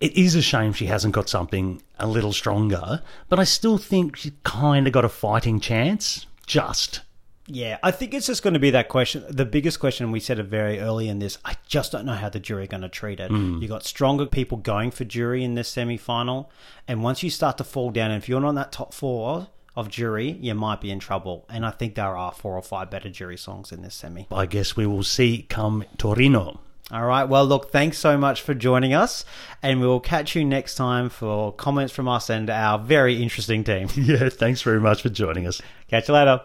It 0.00 0.16
is 0.16 0.34
a 0.34 0.42
shame 0.42 0.72
she 0.72 0.86
hasn't 0.86 1.14
got 1.14 1.28
something 1.28 1.80
a 1.98 2.08
little 2.08 2.32
stronger, 2.32 3.02
but 3.28 3.38
I 3.38 3.44
still 3.44 3.78
think 3.78 4.16
she 4.16 4.32
kind 4.42 4.86
of 4.88 4.92
got 4.92 5.04
a 5.04 5.08
fighting 5.08 5.60
chance. 5.60 6.26
Just. 6.44 7.02
yeah, 7.46 7.78
I 7.84 7.92
think 7.92 8.12
it's 8.12 8.26
just 8.26 8.42
going 8.42 8.54
to 8.54 8.60
be 8.60 8.70
that 8.70 8.88
question. 8.88 9.24
The 9.28 9.44
biggest 9.44 9.78
question 9.78 10.10
we 10.10 10.18
said 10.18 10.40
it 10.40 10.44
very 10.44 10.80
early 10.80 11.08
in 11.08 11.20
this. 11.20 11.38
I 11.44 11.54
just 11.68 11.92
don't 11.92 12.04
know 12.04 12.14
how 12.14 12.28
the 12.28 12.40
jury 12.40 12.64
are 12.64 12.66
going 12.66 12.82
to 12.82 12.88
treat 12.88 13.20
it. 13.20 13.30
Mm. 13.30 13.62
You 13.62 13.68
got 13.68 13.84
stronger 13.84 14.26
people 14.26 14.58
going 14.58 14.90
for 14.90 15.04
jury 15.04 15.44
in 15.44 15.54
this 15.54 15.68
semi 15.68 15.96
final, 15.96 16.50
and 16.88 17.02
once 17.04 17.22
you 17.22 17.30
start 17.30 17.58
to 17.58 17.64
fall 17.64 17.90
down, 17.92 18.10
and 18.10 18.20
if 18.20 18.28
you're 18.28 18.40
not 18.40 18.50
in 18.50 18.54
that 18.56 18.72
top 18.72 18.92
four 18.92 19.46
of 19.74 19.88
jury, 19.88 20.30
you 20.40 20.54
might 20.54 20.80
be 20.80 20.90
in 20.90 20.98
trouble. 20.98 21.46
And 21.48 21.64
I 21.64 21.70
think 21.70 21.94
there 21.94 22.16
are 22.16 22.32
four 22.32 22.56
or 22.56 22.62
five 22.62 22.90
better 22.90 23.08
jury 23.08 23.36
songs 23.36 23.72
in 23.72 23.82
this 23.82 23.94
semi. 23.94 24.26
I 24.30 24.46
guess 24.46 24.76
we 24.76 24.86
will 24.86 25.02
see 25.02 25.46
come 25.48 25.84
Torino. 25.98 26.60
All 26.90 27.06
right. 27.06 27.24
Well, 27.24 27.46
look, 27.46 27.70
thanks 27.70 27.96
so 27.96 28.18
much 28.18 28.42
for 28.42 28.52
joining 28.52 28.92
us, 28.92 29.24
and 29.62 29.80
we 29.80 29.86
will 29.86 30.00
catch 30.00 30.36
you 30.36 30.44
next 30.44 30.74
time 30.74 31.08
for 31.08 31.52
comments 31.52 31.92
from 31.92 32.06
us 32.06 32.28
and 32.28 32.50
our 32.50 32.78
very 32.78 33.22
interesting 33.22 33.64
team. 33.64 33.88
Yeah, 33.96 34.28
thanks 34.28 34.62
very 34.62 34.80
much 34.80 35.00
for 35.00 35.08
joining 35.08 35.46
us. 35.46 35.62
Catch 35.88 36.08
you 36.08 36.14
later. 36.14 36.40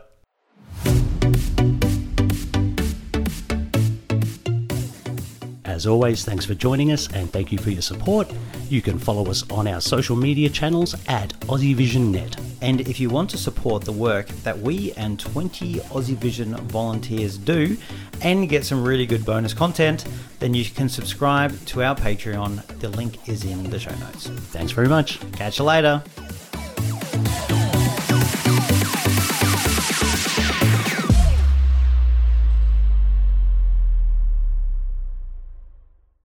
As 5.66 5.86
always, 5.86 6.24
thanks 6.24 6.46
for 6.46 6.56
joining 6.56 6.92
us 6.92 7.12
and 7.14 7.32
thank 7.32 7.52
you 7.52 7.58
for 7.58 7.72
your 7.72 7.82
support. 7.82 8.32
You 8.70 8.82
can 8.82 8.98
follow 8.98 9.30
us 9.30 9.50
on 9.52 9.68
our 9.68 9.82
social 9.82 10.16
media 10.16 10.50
channels 10.50 10.96
at 11.08 11.38
AussieVisionNet. 11.42 12.47
And 12.62 12.82
if 12.82 13.00
you 13.00 13.10
want 13.10 13.30
to 13.32 13.38
support 13.38 13.84
the 13.84 13.92
work 13.92 14.28
that 14.44 14.58
we 14.60 14.92
and 14.94 15.20
20 15.20 15.76
Aussie 15.76 16.16
Vision 16.16 16.56
volunteers 16.56 17.38
do 17.38 17.78
and 18.22 18.50
get 18.50 18.66
some 18.66 18.84
really 18.84 19.06
good 19.06 19.26
bonus 19.26 19.54
content, 19.54 20.06
then 20.40 20.54
you 20.54 20.66
can 20.66 20.90
subscribe 20.90 21.58
to 21.68 21.84
our 21.84 21.96
Patreon. 21.96 22.66
The 22.80 22.90
link 22.90 23.28
is 23.30 23.44
in 23.46 23.70
the 23.70 23.80
show 23.80 23.96
notes. 23.96 24.28
Thanks 24.28 24.72
very 24.72 24.88
much. 24.88 25.20
Catch 25.34 25.60
you 25.60 25.66
later. 25.66 26.04